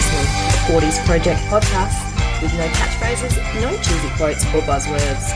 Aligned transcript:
listening 0.00 0.24
to 0.24 0.72
40s 0.72 1.04
Project 1.04 1.40
podcast 1.52 2.00
with 2.40 2.54
no 2.54 2.66
catchphrases, 2.68 3.36
no 3.60 3.70
cheesy 3.82 4.08
quotes 4.16 4.42
or 4.46 4.62
buzzwords. 4.62 5.28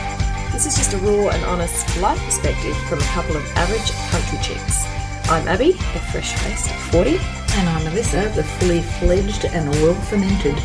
This 0.51 0.65
is 0.65 0.75
just 0.75 0.93
a 0.93 0.97
raw 0.97 1.29
and 1.29 1.43
honest 1.45 1.85
life 2.01 2.19
perspective 2.25 2.75
from 2.89 2.97
a 2.97 3.09
couple 3.13 3.35
of 3.35 3.45
average 3.57 3.91
country 4.09 4.39
chicks. 4.41 4.87
I'm 5.29 5.47
Abby, 5.47 5.73
the 5.73 6.01
fresh 6.11 6.33
faced 6.33 6.71
40. 6.91 7.19
And 7.57 7.69
I'm 7.69 7.83
Melissa, 7.83 8.31
the 8.35 8.43
fully 8.43 8.81
fledged 8.81 9.45
and 9.45 9.69
well 9.69 9.93
fermented. 10.09 10.57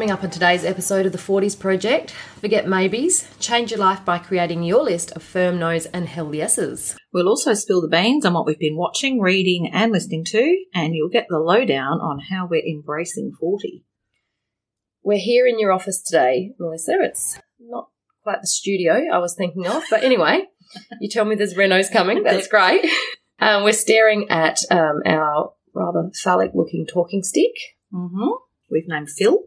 Coming 0.00 0.12
up 0.12 0.24
on 0.24 0.30
today's 0.30 0.64
episode 0.64 1.04
of 1.04 1.12
the 1.12 1.18
40s 1.18 1.58
Project, 1.58 2.12
forget 2.40 2.66
maybes, 2.66 3.28
change 3.38 3.70
your 3.70 3.80
life 3.80 4.02
by 4.02 4.16
creating 4.16 4.62
your 4.62 4.82
list 4.82 5.12
of 5.12 5.22
firm 5.22 5.58
no's 5.58 5.84
and 5.84 6.08
hell 6.08 6.34
yeses. 6.34 6.96
We'll 7.12 7.28
also 7.28 7.52
spill 7.52 7.82
the 7.82 7.88
beans 7.88 8.24
on 8.24 8.32
what 8.32 8.46
we've 8.46 8.58
been 8.58 8.78
watching, 8.78 9.20
reading, 9.20 9.68
and 9.70 9.92
listening 9.92 10.24
to, 10.28 10.64
and 10.72 10.94
you'll 10.94 11.10
get 11.10 11.26
the 11.28 11.38
lowdown 11.38 12.00
on 12.00 12.18
how 12.30 12.48
we're 12.50 12.64
embracing 12.64 13.32
40. 13.38 13.84
We're 15.02 15.18
here 15.18 15.46
in 15.46 15.60
your 15.60 15.70
office 15.70 16.00
today, 16.00 16.52
Melissa. 16.58 16.96
It's 17.02 17.38
not 17.58 17.90
quite 18.22 18.40
the 18.40 18.46
studio 18.46 19.02
I 19.12 19.18
was 19.18 19.34
thinking 19.34 19.66
of, 19.66 19.82
but 19.90 20.02
anyway, 20.02 20.46
you 21.02 21.10
tell 21.10 21.26
me 21.26 21.34
there's 21.34 21.52
renos 21.52 21.92
coming. 21.92 22.22
That's 22.24 22.48
great. 22.48 22.86
Um, 23.38 23.64
we're 23.64 23.74
staring 23.74 24.30
at 24.30 24.60
um, 24.70 25.02
our 25.04 25.52
rather 25.74 26.08
phallic 26.24 26.52
looking 26.54 26.86
talking 26.86 27.22
stick. 27.22 27.52
Mm-hmm. 27.92 28.30
We've 28.70 28.88
named 28.88 29.10
Phil. 29.10 29.40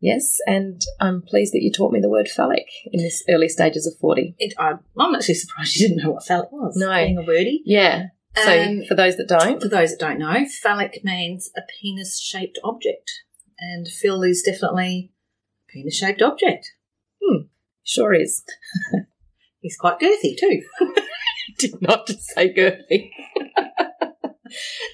Yes, 0.00 0.36
and 0.46 0.82
I'm 1.00 1.22
pleased 1.22 1.54
that 1.54 1.62
you 1.62 1.72
taught 1.72 1.92
me 1.92 2.00
the 2.00 2.10
word 2.10 2.28
phallic 2.28 2.66
in 2.92 3.02
this 3.02 3.24
early 3.28 3.48
stages 3.48 3.86
of 3.86 3.98
40. 3.98 4.34
It, 4.38 4.54
I, 4.58 4.74
I'm 4.98 5.14
actually 5.14 5.34
surprised 5.34 5.76
you 5.76 5.88
didn't 5.88 6.04
know 6.04 6.10
what 6.10 6.26
phallic 6.26 6.52
was. 6.52 6.76
No. 6.76 6.92
Being 6.92 7.18
a 7.18 7.22
wordy. 7.22 7.62
Yeah. 7.64 8.06
So, 8.36 8.60
Um, 8.60 8.82
for 8.86 8.94
those 8.94 9.16
that 9.16 9.28
don't, 9.28 9.62
For 9.62 9.68
those 9.68 9.92
that 9.92 10.00
don't 10.00 10.18
know, 10.18 10.44
phallic 10.62 11.04
means 11.04 11.50
a 11.56 11.62
penis 11.80 12.20
shaped 12.20 12.58
object. 12.64 13.10
And 13.58 13.86
Phil 13.86 14.22
is 14.22 14.42
definitely 14.42 15.12
a 15.68 15.72
penis 15.72 15.96
shaped 15.96 16.20
object. 16.20 16.72
Hmm, 17.22 17.44
sure 17.84 18.12
is. 18.12 18.44
He's 19.60 19.76
quite 19.76 20.00
girthy 20.00 20.36
too. 20.38 20.62
did 21.58 21.80
not 21.80 22.06
just 22.06 22.26
say 22.34 22.52
girthy. 22.52 23.10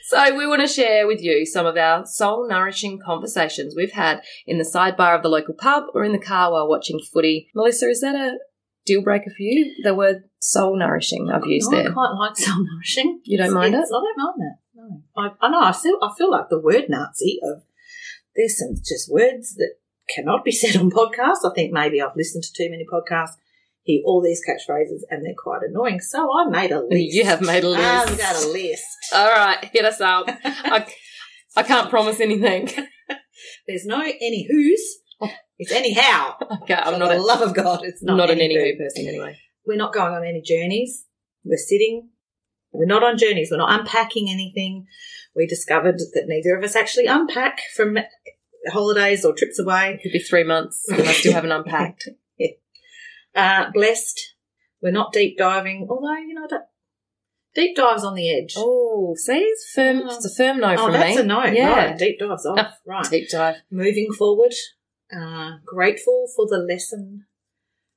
so 0.05 0.37
we 0.37 0.47
want 0.47 0.61
to 0.61 0.67
share 0.67 1.07
with 1.07 1.23
you 1.23 1.45
some 1.47 1.67
of 1.67 1.77
our 1.77 2.05
soul 2.07 2.49
nourishing 2.49 2.99
conversations 3.05 3.75
we've 3.77 3.93
had 3.93 4.23
in 4.47 4.59
the 4.59 4.65
sidebar 4.65 5.17
of 5.17 5.23
the 5.23 5.29
local 5.29 5.55
pub 5.55 5.85
or 5.95 6.05
in 6.05 6.13
the 6.13 6.19
car 6.19 6.53
while 6.53 6.69
watching 6.69 6.99
footy. 7.13 7.49
Melissa, 7.55 7.89
is 7.89 8.01
that 8.01 8.15
a 8.15 8.39
deal 8.87 9.03
breaker 9.03 9.31
for 9.31 9.43
you? 9.43 9.75
The 9.83 9.95
word 9.95 10.25
soul 10.41 10.79
nourishing 10.79 11.31
I've 11.31 11.47
used 11.47 11.73
I 11.73 11.83
there. 11.83 11.93
quite 11.93 12.13
like 12.19 12.37
soul 12.37 12.65
nourishing. 12.73 13.21
You 13.25 13.39
don't 13.39 13.53
mind 13.55 13.75
It's- 13.75 13.91
I 13.91 13.95
don't 13.95 14.17
mind 14.17 14.35
that. 14.39 14.57
No, 14.75 15.03
I, 15.17 15.47
I 15.47 15.51
know. 15.51 15.61
I 15.61 15.73
feel. 15.73 15.99
I 16.03 16.11
feel 16.17 16.31
like 16.31 16.49
the 16.49 16.59
word 16.61 16.85
Nazi 16.89 17.39
of 17.43 17.63
there's 18.35 18.57
some 18.59 18.75
just 18.77 19.11
words 19.13 19.55
that 19.57 19.75
cannot 20.15 20.45
be 20.45 20.53
said 20.53 20.77
on 20.77 20.91
podcasts. 20.91 21.45
I 21.45 21.53
think 21.55 21.73
maybe 21.73 22.01
I've 22.01 22.17
listened 22.17 22.45
to 22.45 22.53
too 22.53 22.71
many 22.71 22.87
podcasts, 22.91 23.35
all 24.05 24.23
these 24.23 24.41
catchphrases, 24.47 25.01
and 25.11 25.25
they're 25.25 25.35
quite 25.37 25.63
annoying. 25.69 26.01
So 26.01 26.29
I 26.33 26.49
made 26.49 26.71
a 26.71 26.81
list. 26.81 27.15
You 27.15 27.25
have 27.25 27.41
made 27.41 27.65
a 27.65 27.69
um, 27.69 27.73
list. 27.75 28.13
I've 28.13 28.19
got 28.19 28.45
a 28.45 28.49
list. 28.49 28.85
All 29.15 29.31
right, 29.31 29.65
hit 29.73 29.85
us 29.85 30.01
up. 30.01 30.27
I, 30.29 30.87
I 31.57 31.63
can't 31.63 31.91
promise 31.91 32.21
anything. 32.21 32.69
There's 33.67 33.87
no 33.87 34.01
any 34.01 34.47
who's. 34.49 34.99
It's 35.59 35.73
anyhow. 35.73 36.37
Okay, 36.63 36.75
I'm 36.75 36.95
For 36.95 36.99
not 36.99 37.09
the 37.11 37.19
a, 37.19 37.21
love 37.21 37.43
of 37.43 37.55
God, 37.55 37.81
it's 37.83 38.03
not, 38.03 38.17
not 38.17 38.31
an 38.31 38.41
any 38.41 38.55
who. 38.55 38.79
person 38.79 39.07
anyway. 39.07 39.37
We're 39.67 39.77
not 39.77 39.93
going 39.93 40.15
on 40.15 40.25
any 40.25 40.41
journeys. 40.41 41.05
We're 41.45 41.59
sitting. 41.59 42.09
We're 42.73 42.87
not 42.87 43.03
on 43.03 43.19
journeys. 43.19 43.49
We're 43.51 43.59
not 43.59 43.79
unpacking 43.79 44.31
anything. 44.31 44.87
We 45.35 45.47
discovered 45.47 45.99
that 45.99 46.25
neither 46.27 46.57
of 46.57 46.65
us 46.65 46.77
actually 46.77 47.07
unpack 47.07 47.59
from 47.77 47.99
holidays 48.73 49.25
or 49.25 49.35
trips 49.35 49.59
away. 49.59 49.95
It 49.95 50.03
could 50.03 50.13
be 50.13 50.19
three 50.21 50.45
months 50.45 50.85
and 50.89 51.03
I 51.03 51.13
still 51.13 51.33
haven't 51.33 51.53
unpacked. 51.53 52.09
Uh, 53.35 53.71
blessed. 53.73 54.21
We're 54.83 54.93
not 54.93 55.13
deep 55.13 55.37
diving, 55.39 55.87
although, 55.91 56.17
you 56.17 56.35
know, 56.35 56.47
deep 57.55 57.77
dives 57.77 58.03
on 58.05 58.15
the 58.15 58.31
edge. 58.35 58.55
Oh, 58.57 59.15
see, 59.17 59.39
it's 59.39 59.71
firm. 59.75 60.03
It's 60.09 60.25
a 60.25 60.35
firm 60.35 60.59
no 60.61 60.75
Oh, 60.75 60.85
from 60.85 60.93
that's 60.95 61.17
me. 61.17 61.23
a 61.23 61.25
no. 61.25 61.45
Yeah, 61.45 61.87
Right, 61.91 61.99
deep 61.99 62.19
dives 62.19 62.47
off. 62.47 62.73
Right. 62.87 63.05
deep 63.11 63.29
dive. 63.31 63.57
Moving 63.71 64.09
forward. 64.17 64.55
Uh, 65.15 65.57
grateful 65.67 66.27
for 66.35 66.47
the 66.49 66.57
lesson. 66.59 67.27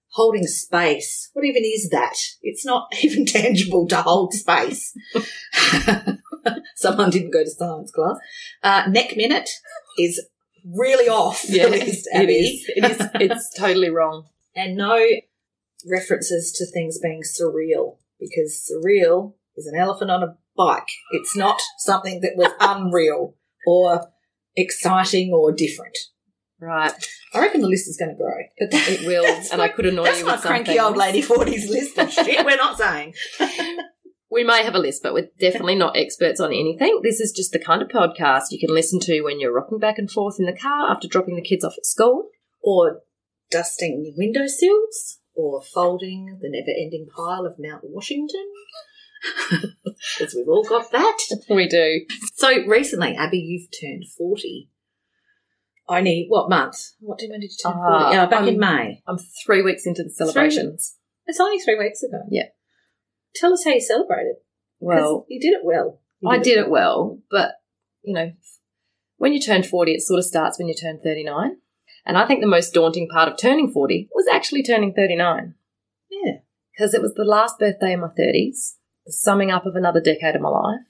Holding 0.09 0.45
space. 0.45 1.29
What 1.33 1.45
even 1.45 1.63
is 1.65 1.89
that? 1.89 2.15
It's 2.41 2.65
not 2.65 2.87
even 3.03 3.25
tangible 3.25 3.87
to 3.87 3.95
hold 4.01 4.33
space. 4.33 4.93
Someone 6.75 7.09
didn't 7.09 7.31
go 7.31 7.43
to 7.43 7.49
science 7.49 7.91
class. 7.91 8.17
Uh, 8.61 8.83
neck 8.89 9.15
minute 9.15 9.49
is 9.97 10.21
really 10.65 11.07
off 11.09 11.43
Yeah, 11.49 11.65
the 11.65 11.71
list, 11.71 12.07
it 12.11 12.23
Abby. 12.23 12.33
is. 12.33 12.65
It 12.75 12.91
is. 12.91 13.07
It's 13.15 13.57
totally 13.57 13.89
wrong. 13.89 14.25
And 14.55 14.75
no 14.77 14.99
references 15.89 16.51
to 16.57 16.65
things 16.65 16.99
being 17.01 17.21
surreal 17.21 17.97
because 18.19 18.69
surreal 18.71 19.33
is 19.55 19.67
an 19.67 19.79
elephant 19.79 20.11
on 20.11 20.23
a 20.23 20.37
bike. 20.55 20.87
It's 21.11 21.35
not 21.35 21.59
something 21.79 22.21
that 22.21 22.33
was 22.35 22.51
unreal 22.59 23.35
or 23.67 24.07
exciting 24.55 25.31
or 25.33 25.51
different. 25.51 25.97
Right. 26.59 26.93
I 27.33 27.39
reckon 27.39 27.61
the 27.61 27.67
list 27.67 27.89
is 27.89 27.97
going 27.97 28.11
to 28.11 28.17
grow. 28.17 28.37
But 28.59 28.71
that- 28.71 28.89
It 28.89 29.07
will, 29.07 29.25
and 29.51 29.61
I 29.61 29.67
could 29.67 29.85
annoy 29.85 30.09
you 30.11 30.25
my 30.25 30.33
with 30.33 30.41
cranky 30.41 30.79
old 30.79 30.95
lady 30.95 31.21
40s 31.21 31.69
list 31.69 31.97
of 31.97 32.11
shit 32.11 32.45
we're 32.45 32.55
not 32.55 32.77
saying. 32.77 33.13
We 34.33 34.43
may 34.43 34.63
have 34.63 34.73
a 34.73 34.79
list, 34.79 35.03
but 35.03 35.13
we're 35.13 35.29
definitely 35.39 35.75
not 35.75 35.95
experts 35.95 36.39
on 36.39 36.51
anything. 36.51 37.01
This 37.03 37.19
is 37.19 37.31
just 37.31 37.51
the 37.51 37.59
kind 37.59 37.83
of 37.83 37.89
podcast 37.89 38.45
you 38.49 38.57
can 38.59 38.73
listen 38.73 38.99
to 39.01 39.21
when 39.21 39.39
you're 39.39 39.53
rocking 39.53 39.77
back 39.77 39.99
and 39.99 40.09
forth 40.09 40.37
in 40.39 40.47
the 40.47 40.57
car 40.57 40.91
after 40.91 41.07
dropping 41.07 41.35
the 41.35 41.43
kids 41.43 41.63
off 41.63 41.75
at 41.77 41.85
school. 41.85 42.29
Or 42.63 43.01
dusting 43.53 44.03
your 44.05 44.13
windowsills 44.17 45.19
or 45.35 45.61
folding 45.61 46.39
the 46.41 46.49
never 46.49 46.71
ending 46.77 47.07
pile 47.15 47.45
of 47.45 47.55
Mount 47.59 47.83
Washington. 47.83 48.45
Because 50.19 50.35
we've 50.35 50.49
all 50.49 50.63
got 50.63 50.91
that. 50.91 51.17
We 51.49 51.67
do. 51.67 52.01
So 52.35 52.65
recently, 52.65 53.15
Abby, 53.15 53.37
you've 53.37 53.69
turned 53.79 54.03
40. 54.17 54.69
Only, 55.87 56.25
what 56.27 56.49
month? 56.49 56.75
What 56.99 57.19
did 57.19 57.29
when 57.29 57.39
did 57.39 57.51
you 57.51 57.57
turn 57.63 57.73
Ah, 57.77 58.11
40? 58.11 58.17
Oh, 58.17 58.27
back 58.27 58.47
in 58.47 58.55
um, 58.55 58.59
May. 58.59 59.01
I'm 59.07 59.17
three 59.45 59.61
weeks 59.61 59.85
into 59.85 60.03
the 60.03 60.09
celebrations. 60.09 60.97
It's 61.25 61.39
only 61.39 61.59
three 61.59 61.77
weeks 61.77 62.03
ago. 62.03 62.19
Yeah. 62.29 62.47
Tell 63.35 63.53
us 63.53 63.63
how 63.63 63.71
you 63.71 63.81
celebrated. 63.81 64.35
Well, 64.79 65.25
you 65.29 65.39
did 65.39 65.53
it 65.53 65.61
well. 65.63 66.01
You 66.19 66.29
I 66.29 66.37
did 66.39 66.57
it 66.57 66.69
well, 66.69 67.19
but 67.31 67.55
you 68.01 68.13
know, 68.13 68.33
when 69.17 69.33
you 69.33 69.39
turn 69.41 69.63
40, 69.63 69.93
it 69.93 70.01
sort 70.01 70.19
of 70.19 70.25
starts 70.25 70.59
when 70.59 70.67
you 70.67 70.75
turn 70.75 70.99
39. 71.03 71.57
And 72.05 72.17
I 72.17 72.27
think 72.27 72.41
the 72.41 72.47
most 72.47 72.73
daunting 72.73 73.07
part 73.07 73.29
of 73.29 73.37
turning 73.37 73.71
40 73.71 74.09
was 74.13 74.27
actually 74.31 74.63
turning 74.63 74.93
39 74.93 75.55
Yeah. 76.11 76.39
because 76.71 76.93
it 76.93 77.01
was 77.01 77.13
the 77.13 77.23
last 77.23 77.59
birthday 77.59 77.93
in 77.93 78.01
my 78.01 78.07
30s, 78.07 78.75
the 79.05 79.11
summing 79.11 79.51
up 79.51 79.65
of 79.65 79.75
another 79.75 80.01
decade 80.01 80.35
of 80.35 80.41
my 80.41 80.49
life. 80.49 80.81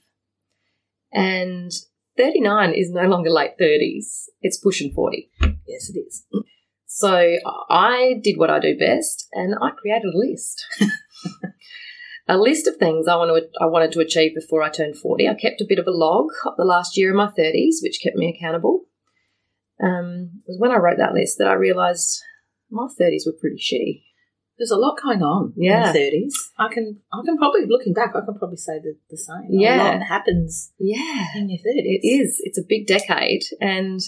And 1.12 1.70
39 2.16 2.74
is 2.74 2.90
no 2.90 3.02
longer 3.02 3.30
late 3.30 3.52
30s, 3.60 4.24
it's 4.40 4.58
pushing 4.58 4.92
40. 4.92 5.30
Yes, 5.66 5.90
it 5.90 5.98
is. 5.98 6.24
So 6.86 7.36
I 7.70 8.20
did 8.22 8.38
what 8.38 8.50
I 8.50 8.60
do 8.60 8.76
best 8.78 9.28
and 9.32 9.54
I 9.60 9.70
created 9.70 10.14
a 10.14 10.18
list. 10.18 10.64
a 12.28 12.36
list 12.38 12.66
of 12.68 12.76
things 12.76 13.08
I, 13.08 13.16
want 13.16 13.30
to, 13.30 13.48
I 13.60 13.66
wanted 13.66 13.92
to 13.92 14.00
achieve 14.00 14.34
before 14.34 14.62
I 14.62 14.68
turned 14.68 14.96
40. 14.96 15.28
I 15.28 15.34
kept 15.34 15.60
a 15.60 15.66
bit 15.68 15.78
of 15.78 15.86
a 15.86 15.92
log 15.92 16.26
of 16.46 16.56
the 16.56 16.64
last 16.64 16.96
year 16.96 17.10
of 17.10 17.16
my 17.16 17.26
30s, 17.26 17.82
which 17.82 18.00
kept 18.02 18.16
me 18.16 18.32
accountable. 18.36 18.84
Um, 19.82 20.42
it 20.46 20.50
was 20.50 20.58
when 20.60 20.70
I 20.70 20.76
wrote 20.76 20.98
that 20.98 21.14
list 21.14 21.36
that 21.38 21.48
I 21.48 21.54
realised 21.54 22.22
my 22.70 22.86
30s 23.00 23.26
were 23.26 23.32
pretty 23.40 23.56
shitty. 23.56 24.02
There's 24.56 24.70
a 24.70 24.76
lot 24.76 24.96
going 25.02 25.22
on 25.22 25.52
Yeah. 25.56 25.88
in 25.88 25.92
the 25.92 25.98
30s. 25.98 26.32
I 26.58 26.72
can, 26.72 27.00
I 27.12 27.20
can 27.24 27.36
probably, 27.36 27.62
looking 27.68 27.92
back, 27.92 28.10
I 28.14 28.24
can 28.24 28.38
probably 28.38 28.56
say 28.56 28.78
the, 28.78 28.96
the 29.10 29.16
same. 29.16 29.46
Yeah. 29.50 29.82
A 29.82 29.98
lot 29.98 30.02
happens 30.06 30.72
Yeah. 30.78 31.24
in 31.34 31.50
your 31.50 31.58
30s. 31.58 31.82
It 32.02 32.06
is. 32.06 32.40
It's 32.44 32.58
a 32.58 32.62
big 32.68 32.86
decade. 32.86 33.42
And, 33.60 33.98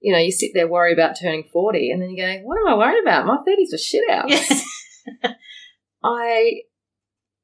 you 0.00 0.12
know, 0.12 0.18
you 0.18 0.32
sit 0.32 0.50
there 0.52 0.66
worry 0.66 0.92
about 0.92 1.16
turning 1.20 1.44
40 1.52 1.90
and 1.92 2.02
then 2.02 2.10
you 2.10 2.16
go, 2.22 2.38
what 2.42 2.58
am 2.58 2.66
I 2.66 2.76
worried 2.76 3.02
about? 3.02 3.26
My 3.26 3.36
30s 3.36 3.70
were 3.72 3.78
shit 3.78 4.10
out. 4.10 4.28
Yes. 4.28 4.64
I 6.02 6.52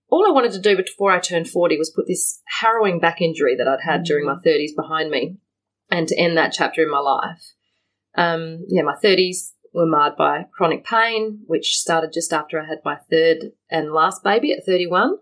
all 0.09 0.27
I 0.27 0.33
wanted 0.33 0.53
to 0.53 0.61
do 0.61 0.77
before 0.77 1.13
I 1.13 1.21
turned 1.21 1.49
40 1.49 1.79
was 1.79 1.91
put 1.95 2.07
this 2.09 2.41
harrowing 2.61 2.99
back 2.99 3.21
injury 3.21 3.55
that 3.57 3.69
I'd 3.69 3.81
had 3.89 4.03
during 4.03 4.27
my 4.27 4.35
30s 4.45 4.75
behind 4.77 5.11
me 5.11 5.37
and 5.91 6.09
to 6.09 6.19
end 6.19 6.37
that 6.37 6.53
chapter 6.53 6.83
in 6.83 6.91
my 6.91 6.99
life. 6.99 7.53
Um, 8.17 8.65
yeah, 8.69 8.83
my 8.83 8.95
30s 9.03 9.53
were 9.73 9.87
marred 9.87 10.17
by 10.17 10.47
chronic 10.53 10.85
pain, 10.85 11.41
which 11.47 11.77
started 11.77 12.11
just 12.13 12.33
after 12.33 12.61
I 12.61 12.67
had 12.67 12.79
my 12.85 12.97
third 13.11 13.53
and 13.71 13.93
last 13.93 14.23
baby 14.25 14.53
at 14.53 14.65
31. 14.67 15.17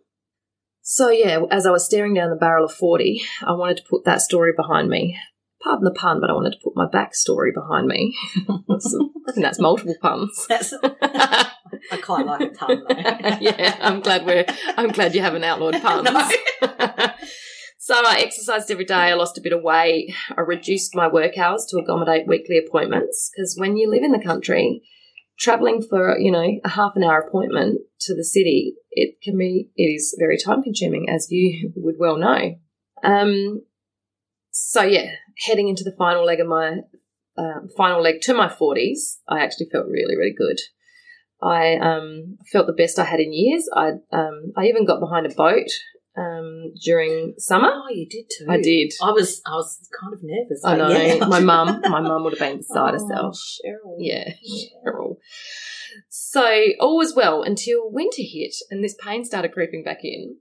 So, 0.83 1.11
yeah, 1.11 1.41
as 1.51 1.67
I 1.67 1.71
was 1.71 1.85
staring 1.85 2.15
down 2.15 2.31
the 2.31 2.37
barrel 2.37 2.65
of 2.65 2.73
40, 2.73 3.21
I 3.47 3.53
wanted 3.53 3.77
to 3.79 3.83
put 3.91 4.05
that 4.05 4.23
story 4.23 4.53
behind 4.57 4.89
me. 4.89 5.19
Pardon 5.63 5.85
the 5.85 5.91
pun, 5.91 6.21
but 6.21 6.31
I 6.31 6.33
wanted 6.33 6.53
to 6.53 6.59
put 6.65 6.77
my 6.77 6.87
backstory 6.87 7.53
behind 7.53 7.89
me. 7.89 8.17
That's- 8.47 8.95
I 9.29 9.33
think 9.33 9.45
that's 9.45 9.61
multiple 9.61 9.95
puns. 10.01 10.47
That's, 10.49 10.73
I 11.93 11.97
quite 12.01 12.25
like 12.25 12.41
a 12.41 12.47
pun 12.55 12.83
though. 12.89 12.97
yeah, 13.41 13.77
I'm 13.81 14.01
glad 14.01 14.25
we're. 14.25 14.47
I'm 14.79 14.89
glad 14.91 15.15
you 15.15 15.21
haven't 15.21 15.45
outlawed 15.45 15.75
puns. 15.83 16.11
No. 16.11 17.09
So 17.81 17.95
I 17.95 18.19
exercised 18.19 18.73
every 18.73 18.85
day. 18.85 18.95
I 18.95 19.15
lost 19.15 19.39
a 19.39 19.41
bit 19.41 19.53
of 19.53 19.63
weight. 19.63 20.13
I 20.37 20.41
reduced 20.41 20.97
my 20.97 21.07
work 21.07 21.39
hours 21.39 21.65
to 21.67 21.79
accommodate 21.79 22.27
weekly 22.27 22.59
appointments 22.59 23.31
because 23.33 23.57
when 23.57 23.77
you 23.77 23.89
live 23.89 24.03
in 24.03 24.11
the 24.11 24.19
country, 24.19 24.83
traveling 25.39 25.81
for 25.81 26.19
you 26.19 26.33
know 26.33 26.59
a 26.65 26.69
half 26.71 26.97
an 26.97 27.05
hour 27.05 27.21
appointment 27.21 27.83
to 28.01 28.17
the 28.17 28.25
city, 28.25 28.75
it 28.91 29.23
can 29.23 29.39
be 29.39 29.71
it 29.77 29.85
is 29.85 30.17
very 30.19 30.37
time 30.37 30.61
consuming, 30.61 31.09
as 31.09 31.29
you 31.31 31.73
would 31.77 31.95
well 32.01 32.17
know. 32.17 32.57
Um, 33.05 33.63
so 34.51 34.83
yeah, 34.83 35.13
heading 35.47 35.69
into 35.69 35.85
the 35.85 35.95
final 35.97 36.25
leg 36.25 36.41
of 36.41 36.49
my 36.49 36.79
um, 37.37 37.69
final 37.77 38.03
leg 38.03 38.21
to 38.23 38.35
my 38.35 38.49
forties, 38.49 39.21
I 39.29 39.39
actually 39.45 39.69
felt 39.71 39.87
really 39.87 40.17
really 40.17 40.35
good. 40.37 40.59
I 41.41 41.77
um, 41.77 42.39
felt 42.51 42.67
the 42.67 42.73
best 42.73 42.99
I 42.99 43.05
had 43.05 43.21
in 43.21 43.33
years. 43.33 43.71
I 43.73 43.91
um, 44.11 44.53
I 44.57 44.65
even 44.65 44.85
got 44.85 44.99
behind 44.99 45.27
a 45.27 45.35
boat 45.35 45.71
um, 46.19 46.73
during 46.85 47.35
summer. 47.39 47.71
Oh, 47.73 47.89
you 47.91 48.09
did 48.09 48.27
too. 48.37 48.47
I 48.49 48.61
did. 48.61 48.93
I 49.03 49.11
was 49.13 49.41
I 49.47 49.53
was 49.53 49.89
kind 50.01 50.13
of 50.13 50.21
nervous. 50.23 50.63
I 50.65 50.77
know. 50.77 50.89
Yeah. 50.91 51.27
My 51.27 51.41
mum, 51.41 51.81
my 51.89 52.01
mum 52.01 52.25
would 52.25 52.33
have 52.33 52.41
been 52.41 52.59
beside 52.59 52.91
Oh, 52.91 52.93
herself. 52.93 53.37
Cheryl. 53.37 53.97
Yeah, 53.99 54.31
Cheryl. 54.85 55.17
So 56.09 56.45
all 56.81 56.97
was 56.99 57.15
well 57.15 57.43
until 57.43 57.91
winter 57.91 58.23
hit 58.23 58.55
and 58.71 58.83
this 58.85 58.95
pain 59.03 59.25
started 59.25 59.53
creeping 59.53 59.83
back 59.83 60.01
in. 60.05 60.37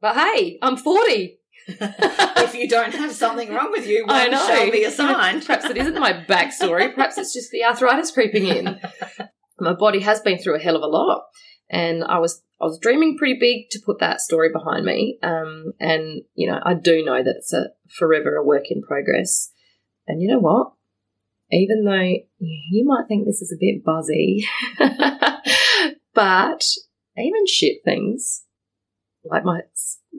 But 0.00 0.16
hey, 0.16 0.58
I'm 0.62 0.76
40. 0.76 1.38
if 1.68 2.54
you 2.54 2.68
don't 2.68 2.94
have 2.94 3.12
something 3.12 3.52
wrong 3.52 3.70
with 3.70 3.86
you, 3.86 4.04
I 4.08 4.28
know. 4.28 4.46
shall 4.46 4.70
be 4.70 4.84
a 4.84 4.90
sign. 4.90 5.42
Perhaps 5.42 5.66
it 5.66 5.76
isn't 5.76 5.98
my 5.98 6.12
backstory. 6.12 6.94
Perhaps 6.94 7.18
it's 7.18 7.32
just 7.34 7.50
the 7.50 7.64
arthritis 7.64 8.10
creeping 8.10 8.46
in. 8.46 8.80
My 9.60 9.72
body 9.72 10.00
has 10.00 10.20
been 10.20 10.38
through 10.38 10.56
a 10.56 10.60
hell 10.60 10.76
of 10.76 10.82
a 10.82 10.86
lot, 10.86 11.22
and 11.70 12.04
I 12.04 12.18
was 12.18 12.42
I 12.60 12.64
was 12.64 12.78
dreaming 12.80 13.16
pretty 13.16 13.38
big 13.38 13.70
to 13.70 13.80
put 13.84 13.98
that 14.00 14.20
story 14.20 14.50
behind 14.52 14.84
me. 14.84 15.18
Um, 15.22 15.72
and 15.80 16.22
you 16.34 16.48
know, 16.48 16.60
I 16.64 16.74
do 16.74 17.04
know 17.04 17.22
that 17.22 17.36
it's 17.38 17.52
a 17.52 17.70
forever 17.88 18.36
a 18.36 18.44
work 18.44 18.70
in 18.70 18.82
progress. 18.82 19.50
And 20.06 20.22
you 20.22 20.28
know 20.28 20.38
what? 20.38 20.72
Even 21.50 21.84
though 21.84 22.14
you 22.38 22.84
might 22.86 23.06
think 23.08 23.24
this 23.26 23.40
is 23.42 23.52
a 23.52 23.60
bit 23.60 23.84
buzzy, 23.84 24.46
but 26.14 26.64
even 27.16 27.46
shit 27.46 27.78
things 27.84 28.44
like 29.24 29.44
my 29.44 29.60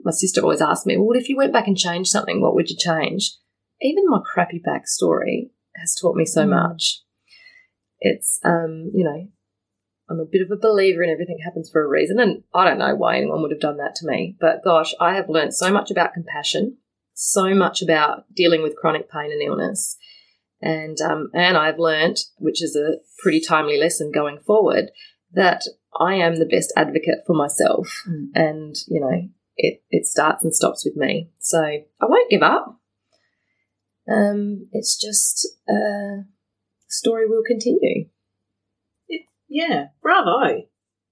my 0.04 0.10
sister 0.12 0.40
always 0.42 0.62
asked 0.62 0.86
me, 0.86 0.96
"Well, 0.96 1.18
if 1.18 1.28
you 1.28 1.36
went 1.36 1.52
back 1.52 1.66
and 1.66 1.76
changed 1.76 2.10
something, 2.10 2.40
what 2.40 2.54
would 2.54 2.70
you 2.70 2.76
change?" 2.76 3.32
Even 3.80 4.04
my 4.08 4.20
crappy 4.24 4.60
backstory 4.60 5.50
has 5.76 5.94
taught 5.94 6.16
me 6.16 6.26
so 6.26 6.44
Mm. 6.44 6.50
much. 6.50 7.00
It's 8.00 8.40
um, 8.44 8.90
you 8.94 9.04
know, 9.04 9.28
I'm 10.08 10.20
a 10.20 10.24
bit 10.24 10.42
of 10.42 10.50
a 10.50 10.60
believer 10.60 11.02
in 11.02 11.10
everything 11.10 11.38
happens 11.44 11.70
for 11.70 11.84
a 11.84 11.88
reason, 11.88 12.18
and 12.18 12.42
I 12.54 12.64
don't 12.64 12.78
know 12.78 12.94
why 12.94 13.16
anyone 13.16 13.42
would 13.42 13.52
have 13.52 13.60
done 13.60 13.76
that 13.78 13.94
to 13.96 14.06
me. 14.06 14.36
But 14.40 14.64
gosh, 14.64 14.94
I 15.00 15.14
have 15.14 15.28
learned 15.28 15.54
so 15.54 15.70
much 15.72 15.90
about 15.90 16.14
compassion, 16.14 16.78
so 17.14 17.54
much 17.54 17.82
about 17.82 18.24
dealing 18.34 18.62
with 18.62 18.76
chronic 18.76 19.10
pain 19.10 19.30
and 19.30 19.42
illness, 19.42 19.96
and 20.60 20.96
um, 21.00 21.30
and 21.34 21.56
I've 21.56 21.78
learned, 21.78 22.16
which 22.38 22.62
is 22.62 22.74
a 22.76 22.98
pretty 23.22 23.40
timely 23.40 23.78
lesson 23.78 24.10
going 24.12 24.38
forward, 24.38 24.90
that 25.32 25.62
I 25.98 26.14
am 26.14 26.38
the 26.38 26.46
best 26.46 26.72
advocate 26.76 27.20
for 27.26 27.34
myself, 27.34 28.02
Mm. 28.08 28.28
and 28.34 28.76
you 28.88 29.00
know, 29.00 29.28
it 29.56 29.82
it 29.90 30.06
starts 30.06 30.42
and 30.44 30.54
stops 30.54 30.84
with 30.84 30.96
me. 30.96 31.30
So 31.38 31.60
I 31.62 32.06
won't 32.06 32.30
give 32.30 32.42
up. 32.42 32.78
Um, 34.10 34.64
it's 34.72 34.98
just 34.98 35.46
a 35.68 36.24
story 36.90 37.26
will 37.28 37.42
continue. 37.46 38.08
Yeah, 39.48 39.86
bravo. 40.00 40.62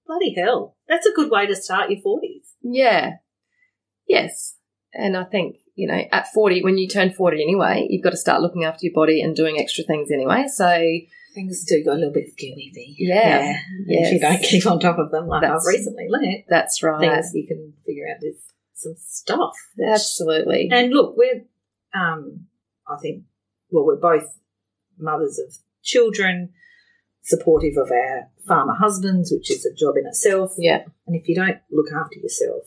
Bloody 0.07 0.33
hell. 0.33 0.77
That's 0.87 1.05
a 1.05 1.11
good 1.13 1.29
way 1.29 1.45
to 1.45 1.55
start 1.55 1.89
your 1.91 1.99
40s. 1.99 2.53
Yeah. 2.63 3.15
Yes. 4.07 4.55
And 4.93 5.17
I 5.17 5.23
think, 5.25 5.57
you 5.75 5.87
know, 5.87 6.01
at 6.11 6.27
40, 6.33 6.63
when 6.63 6.77
you 6.77 6.87
turn 6.87 7.11
40 7.11 7.41
anyway, 7.43 7.85
you've 7.89 8.03
got 8.03 8.11
to 8.11 8.17
start 8.17 8.41
looking 8.41 8.63
after 8.63 8.79
your 8.85 8.93
body 8.93 9.21
and 9.21 9.35
doing 9.35 9.59
extra 9.59 9.83
things 9.83 10.09
anyway. 10.11 10.45
So, 10.47 10.65
Things 11.35 11.63
do 11.65 11.83
go 11.85 11.91
a 11.91 11.93
little 11.93 12.11
bit 12.13 12.25
skewy. 12.35 12.71
yeah, 12.97 13.53
Yeah. 13.85 14.07
If 14.07 14.13
you 14.13 14.19
don't 14.19 14.41
keep 14.41 14.65
on 14.65 14.79
top 14.79 14.97
of 14.97 15.11
them, 15.11 15.27
like 15.27 15.41
That's- 15.41 15.61
I've 15.67 15.71
recently 15.71 16.07
learnt, 16.09 16.45
that's 16.47 16.81
right. 16.81 16.99
things 16.99 17.31
you 17.35 17.45
can 17.45 17.73
figure 17.85 18.05
out 18.09 18.17
there's 18.21 18.41
some 18.73 18.95
stuff. 18.97 19.53
Absolutely. 19.85 20.69
And 20.71 20.91
look, 20.91 21.15
we're, 21.17 21.43
um, 21.93 22.47
I 22.87 22.97
think, 23.01 23.25
well, 23.69 23.85
we're 23.85 23.97
both 23.97 24.39
mothers 24.97 25.37
of 25.39 25.55
children, 25.83 26.49
supportive 27.23 27.77
of 27.77 27.91
our 27.91 28.29
farmer 28.47 28.73
husbands, 28.79 29.31
which 29.31 29.51
is 29.51 29.65
a 29.65 29.73
job 29.73 29.95
in 29.97 30.05
itself. 30.07 30.53
Yeah. 30.57 30.83
And 31.07 31.15
if 31.15 31.27
you 31.27 31.35
don't 31.35 31.57
look 31.71 31.87
after 31.93 32.17
yourself, 32.19 32.63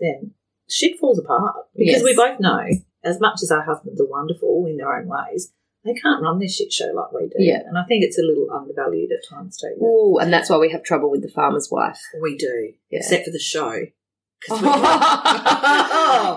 then 0.00 0.32
shit 0.68 0.98
falls 0.98 1.18
apart. 1.18 1.56
Because 1.76 1.94
Yes. 1.94 2.04
we 2.04 2.14
both 2.16 2.38
know, 2.40 2.66
as 3.02 3.20
much 3.20 3.40
as 3.42 3.50
our 3.50 3.62
husbands 3.62 4.00
are 4.00 4.06
wonderful 4.06 4.66
in 4.68 4.76
their 4.76 4.94
own 4.96 5.08
ways, 5.08 5.52
they 5.84 5.92
can't 5.94 6.22
run 6.22 6.38
this 6.38 6.56
shit 6.56 6.72
show 6.72 6.92
like 6.94 7.12
we 7.12 7.26
do. 7.26 7.34
Yeah. 7.38 7.60
And 7.66 7.76
I 7.76 7.84
think 7.84 8.04
it's 8.04 8.18
a 8.18 8.22
little 8.22 8.48
undervalued 8.50 9.10
at 9.12 9.28
times 9.28 9.58
too. 9.58 9.76
Ooh, 9.84 10.18
and 10.18 10.32
that's 10.32 10.48
why 10.48 10.56
we 10.58 10.70
have 10.70 10.82
trouble 10.82 11.10
with 11.10 11.20
the 11.22 11.28
farmer's 11.28 11.68
wife. 11.70 12.00
We 12.22 12.36
do, 12.38 12.72
Yeah. 12.90 13.00
except 13.00 13.26
for 13.26 13.30
the 13.30 13.38
show. 13.38 13.82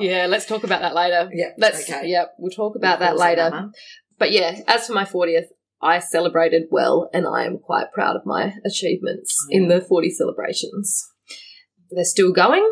yeah, 0.02 0.28
let's 0.30 0.46
talk 0.46 0.64
about 0.64 0.82
that 0.82 0.96
later. 0.96 1.30
Yeah, 1.34 1.50
Let's, 1.58 1.90
okay. 1.90 2.08
yeah, 2.08 2.26
we'll 2.38 2.52
talk 2.52 2.76
about 2.76 3.00
We'll 3.00 3.10
that 3.10 3.18
later. 3.18 3.50
one. 3.52 3.74
But 4.18 4.32
yeah, 4.32 4.60
as 4.68 4.88
for 4.88 4.94
my 4.94 5.06
40th, 5.06 5.48
I 5.82 6.00
celebrated 6.00 6.64
well 6.72 7.10
and 7.14 7.28
I 7.28 7.46
am 7.46 7.60
quite 7.60 7.92
proud 7.92 8.16
of 8.16 8.26
my 8.26 8.56
achievements 8.66 9.38
in 9.50 9.68
the 9.68 9.82
40 9.82 10.10
celebrations. 10.10 11.08
They're 11.92 12.04
still 12.04 12.34
going. 12.34 12.70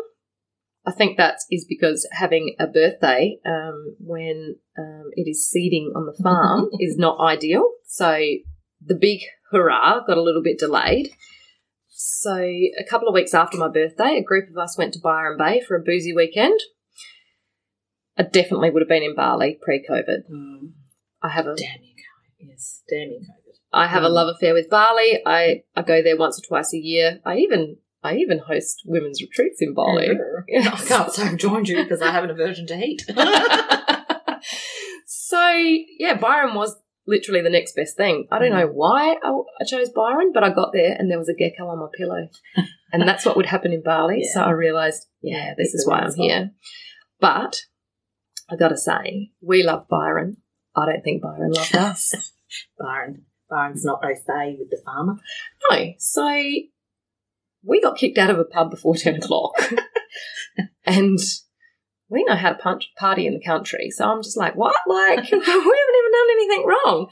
I 0.86 0.92
think 0.92 1.16
that 1.16 1.38
is 1.50 1.64
because 1.68 2.08
having 2.12 2.54
a 2.60 2.66
birthday 2.66 3.38
um, 3.44 3.96
when 3.98 4.56
um, 4.78 5.10
it 5.14 5.28
is 5.28 5.48
seeding 5.48 5.92
on 5.96 6.06
the 6.06 6.16
farm 6.22 6.68
is 6.80 6.96
not 6.96 7.18
ideal. 7.20 7.68
So 7.86 8.20
the 8.84 8.94
big 8.94 9.20
hurrah 9.50 10.04
got 10.06 10.16
a 10.16 10.22
little 10.22 10.42
bit 10.42 10.58
delayed. 10.58 11.10
So 11.88 12.34
a 12.36 12.84
couple 12.88 13.08
of 13.08 13.14
weeks 13.14 13.34
after 13.34 13.56
my 13.56 13.68
birthday, 13.68 14.18
a 14.18 14.22
group 14.22 14.50
of 14.50 14.58
us 14.58 14.76
went 14.76 14.92
to 14.94 15.00
Byron 15.00 15.38
Bay 15.38 15.62
for 15.66 15.76
a 15.76 15.82
boozy 15.82 16.12
weekend. 16.12 16.60
I 18.18 18.22
definitely 18.22 18.70
would 18.70 18.82
have 18.82 18.88
been 18.88 19.02
in 19.02 19.14
Bali 19.14 19.58
pre-COVID. 19.62 20.30
Mm. 20.30 20.72
I 21.22 21.28
have 21.30 21.46
a 21.46 21.54
Damn 21.54 21.82
you. 21.82 21.95
Yes, 22.48 22.82
damn 22.88 23.10
you, 23.10 23.20
COVID. 23.20 23.54
I 23.72 23.86
have 23.88 24.02
a 24.04 24.08
Mm. 24.08 24.12
love 24.12 24.34
affair 24.34 24.54
with 24.54 24.70
Bali. 24.70 25.20
I, 25.26 25.62
I 25.74 25.82
go 25.82 26.02
there 26.02 26.16
once 26.16 26.38
or 26.38 26.46
twice 26.46 26.72
a 26.72 26.78
year. 26.78 27.20
I 27.24 27.36
even 27.38 27.76
I 28.02 28.16
even 28.16 28.38
host 28.38 28.82
women's 28.84 29.20
retreats 29.20 29.60
in 29.60 29.74
Bali. 29.74 30.10
I 30.10 30.70
can't 30.86 31.12
say 31.12 31.24
I've 31.24 31.36
joined 31.36 31.68
you 31.68 31.82
because 31.82 32.00
I 32.00 32.10
have 32.12 32.22
an 32.24 32.30
aversion 32.30 32.66
to 32.68 32.76
heat. 32.76 33.02
so 35.06 35.40
yeah, 35.98 36.14
Byron 36.16 36.54
was 36.54 36.76
literally 37.06 37.40
the 37.42 37.50
next 37.50 37.74
best 37.76 37.96
thing. 37.96 38.26
I 38.30 38.38
don't 38.38 38.52
Mm. 38.52 38.60
know 38.60 38.66
why 38.68 39.16
I, 39.22 39.30
I 39.60 39.64
chose 39.66 39.90
Byron, 39.90 40.32
but 40.32 40.44
I 40.44 40.50
got 40.50 40.72
there 40.72 40.94
and 40.98 41.10
there 41.10 41.18
was 41.18 41.28
a 41.28 41.34
gecko 41.34 41.66
on 41.68 41.78
my 41.80 41.86
pillow, 41.96 42.28
and 42.92 43.02
that's 43.06 43.24
what 43.24 43.36
would 43.36 43.46
happen 43.46 43.72
in 43.72 43.82
Bali. 43.82 44.18
Yeah. 44.22 44.34
So 44.34 44.40
I 44.42 44.50
realised, 44.50 45.06
yeah, 45.22 45.54
this 45.56 45.74
is 45.74 45.86
why 45.86 46.00
I'm 46.00 46.14
here. 46.14 46.52
But 47.20 47.56
I 48.50 48.56
got 48.56 48.68
to 48.68 48.76
say, 48.76 49.30
we 49.42 49.62
love 49.62 49.86
Byron. 49.88 50.38
I 50.76 50.86
don't 50.86 51.02
think 51.02 51.22
Byron 51.22 51.52
loved 51.52 51.74
us. 51.90 52.32
Byron. 52.78 53.24
Byron's 53.48 53.84
not 53.84 54.00
au 54.04 54.14
fait 54.14 54.56
with 54.58 54.70
the 54.70 54.80
farmer. 54.84 55.16
No. 55.70 55.92
So 55.98 56.26
we 57.62 57.80
got 57.80 57.96
kicked 57.96 58.18
out 58.18 58.30
of 58.30 58.38
a 58.38 58.44
pub 58.44 58.70
before 58.70 58.94
10 58.96 59.16
o'clock. 59.16 59.52
and 60.84 61.18
we 62.08 62.24
know 62.24 62.36
how 62.36 62.50
to 62.50 62.58
punch 62.58 62.90
party 62.98 63.26
in 63.26 63.34
the 63.34 63.44
country. 63.44 63.90
So 63.90 64.04
I'm 64.04 64.22
just 64.22 64.36
like, 64.36 64.54
what? 64.54 64.76
Like, 64.86 65.18
we 65.32 65.38
haven't 65.38 65.46
even 65.48 66.12
done 66.12 66.30
anything 66.32 66.66
wrong. 66.66 67.08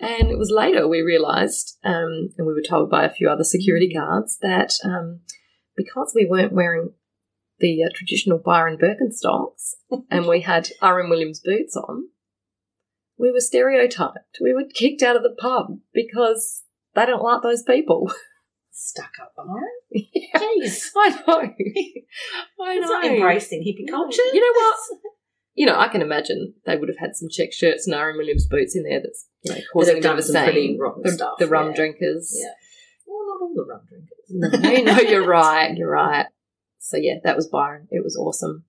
And 0.00 0.30
it 0.30 0.38
was 0.38 0.50
later 0.50 0.88
we 0.88 1.00
realised, 1.00 1.78
um, 1.84 2.30
and 2.36 2.46
we 2.46 2.52
were 2.52 2.62
told 2.62 2.90
by 2.90 3.04
a 3.04 3.12
few 3.12 3.28
other 3.28 3.44
security 3.44 3.92
guards, 3.92 4.38
that 4.42 4.72
um, 4.84 5.20
because 5.76 6.12
we 6.14 6.26
weren't 6.26 6.52
wearing 6.52 6.90
the 7.60 7.84
uh, 7.84 7.88
traditional 7.94 8.38
Byron 8.38 8.76
Birkenstocks 8.76 9.74
and 10.10 10.26
we 10.26 10.40
had 10.40 10.70
R.M. 10.80 11.08
Williams 11.08 11.40
boots 11.40 11.76
on, 11.76 12.08
we 13.22 13.30
were 13.30 13.40
stereotyped. 13.40 14.38
We 14.42 14.52
were 14.52 14.64
kicked 14.74 15.00
out 15.00 15.14
of 15.16 15.22
the 15.22 15.34
pub 15.38 15.78
because 15.94 16.64
they 16.96 17.06
don't 17.06 17.22
like 17.22 17.42
those 17.42 17.62
people. 17.62 18.12
Stuck 18.72 19.12
up 19.22 19.32
Byron. 19.36 19.62
Yeah, 20.14 20.40
Jeez. 20.40 20.88
I 20.96 21.10
know. 21.10 21.24
I 21.38 21.44
It's 21.44 22.88
know. 22.88 22.88
not 22.88 23.04
embracing 23.04 23.60
hippie 23.60 23.88
culture. 23.88 24.22
You 24.32 24.40
know 24.40 24.60
what? 24.60 24.76
You 25.54 25.66
know, 25.66 25.78
I 25.78 25.88
can 25.88 26.00
imagine 26.00 26.54
they 26.64 26.76
would 26.78 26.88
have 26.88 26.96
had 26.98 27.14
some 27.14 27.28
check 27.30 27.52
shirts 27.52 27.86
and 27.86 27.94
R.M. 27.94 28.16
Williams 28.16 28.46
boots 28.46 28.74
in 28.74 28.84
there 28.84 29.02
that's 29.02 29.26
you 29.42 29.52
know 29.52 29.60
causing 29.70 29.92
a 29.92 29.96
have 29.96 30.02
bit 30.02 30.08
of 30.08 30.12
done 30.12 30.18
a 30.18 30.22
some 30.22 30.44
pretty 30.44 30.78
rotten 30.80 31.02
The, 31.04 31.12
stuff, 31.12 31.34
the 31.38 31.46
rum 31.46 31.68
yeah. 31.68 31.74
drinkers. 31.76 32.34
Yeah. 32.40 32.52
Well, 33.06 33.26
not 33.26 33.42
all 33.42 33.52
the 33.54 33.66
rum 33.68 33.80
drinkers. 33.86 34.86
No, 34.86 34.94
know, 34.94 35.00
you're 35.02 35.26
right. 35.26 35.76
You're 35.76 35.90
right. 35.90 36.24
So 36.78 36.96
yeah, 36.96 37.16
that 37.24 37.36
was 37.36 37.48
Byron. 37.48 37.86
It 37.90 38.02
was 38.02 38.16
awesome. 38.16 38.64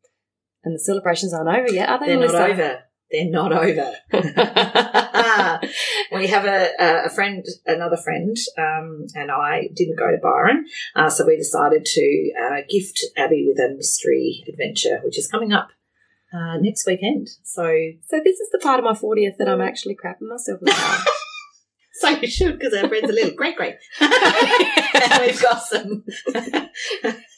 And 0.65 0.75
the 0.75 0.79
celebrations 0.79 1.33
aren't 1.33 1.47
over 1.57 1.71
yet, 1.73 1.87
are 1.87 1.99
they? 2.01 2.07
They're 2.07 2.17
not 2.17 2.33
Melissa? 2.33 2.51
over. 2.51 2.79
They're 3.13 3.29
not 3.29 3.53
over. 3.53 3.93
we 6.11 6.27
have 6.27 6.45
a, 6.45 6.71
a- 6.79 7.05
a 7.05 7.09
friend, 7.09 7.45
another 7.65 7.95
friend, 7.97 8.35
um, 8.57 9.05
and 9.13 9.31
I 9.31 9.69
didn't 9.73 9.97
go 9.99 10.09
to 10.11 10.17
Byron, 10.21 10.65
uh, 10.95 11.09
so 11.09 11.25
we 11.25 11.37
decided 11.37 11.85
to 11.85 12.31
uh, 12.41 12.61
gift 12.69 12.99
Abby 13.15 13.45
with 13.47 13.59
a 13.59 13.73
mystery 13.75 14.43
adventure, 14.49 14.99
which 15.03 15.17
is 15.19 15.27
coming 15.27 15.53
up 15.53 15.69
uh, 16.33 16.57
next 16.59 16.87
weekend. 16.87 17.27
So, 17.43 17.63
So 18.09 18.19
this 18.23 18.39
is 18.39 18.49
the 18.51 18.59
part 18.59 18.79
of 18.79 18.85
my 18.85 18.93
40th 18.93 19.37
that 19.37 19.47
I'm 19.47 19.61
actually 19.61 19.95
crapping 19.95 20.27
myself 20.27 20.59
about. 20.61 21.05
so 21.93 22.09
you 22.09 22.27
should 22.27 22.57
because 22.59 22.73
our 22.73 22.87
friends 22.89 23.09
are 23.09 23.13
little 23.13 23.35
great, 23.35 23.55
great. 23.55 23.75
and 24.01 25.21
we've 25.21 25.39
got 25.41 25.61
some. 25.61 26.03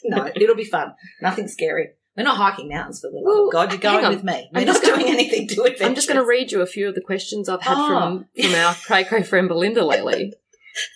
no, 0.05 0.29
it'll 0.35 0.55
be 0.55 0.63
fun. 0.63 0.93
Nothing 1.21 1.49
scary. 1.49 1.89
We're 2.17 2.23
not 2.23 2.37
hiking 2.37 2.69
mountains 2.69 3.01
for 3.01 3.09
the 3.09 3.17
love 3.17 3.23
Well, 3.25 3.47
of 3.47 3.51
God. 3.51 3.71
You're 3.71 3.79
going 3.81 4.05
on. 4.05 4.13
with 4.13 4.23
me. 4.23 4.49
We're 4.53 4.61
I'm 4.61 4.65
not 4.67 4.73
just 4.73 4.83
gonna- 4.85 4.97
doing 5.03 5.11
anything 5.11 5.47
too 5.47 5.61
adventurous. 5.63 5.81
I'm 5.81 5.95
just 5.95 6.07
going 6.07 6.19
to 6.19 6.25
read 6.25 6.51
you 6.51 6.61
a 6.61 6.65
few 6.65 6.87
of 6.87 6.95
the 6.95 7.01
questions 7.01 7.49
I've 7.49 7.61
had 7.61 7.75
Oh. 7.77 7.87
from, 7.87 8.25
from 8.41 8.55
our 8.55 8.73
cray 9.07 9.23
friend 9.23 9.47
Belinda 9.49 9.83
lately. 9.85 10.33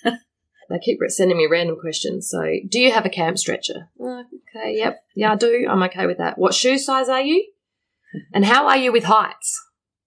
they 0.04 0.80
keep 0.80 1.00
sending 1.08 1.38
me 1.38 1.48
random 1.50 1.78
questions. 1.80 2.30
So, 2.30 2.42
do 2.70 2.80
you 2.80 2.92
have 2.92 3.06
a 3.06 3.10
camp 3.10 3.38
stretcher? 3.38 3.90
Uh, 4.02 4.24
Okay, 4.56 4.78
yep. 4.78 5.04
Yeah, 5.16 5.34
I 5.34 5.36
do. 5.36 5.68
I'm 5.70 5.84
okay 5.84 6.08
with 6.08 6.18
that. 6.18 6.38
What 6.40 6.56
shoe 6.56 6.78
size 6.80 7.08
are 7.08 7.22
you? 7.22 7.46
And 8.34 8.44
how 8.46 8.68
are 8.68 8.78
you 8.78 8.92
with 8.92 9.04
heights? 9.04 9.62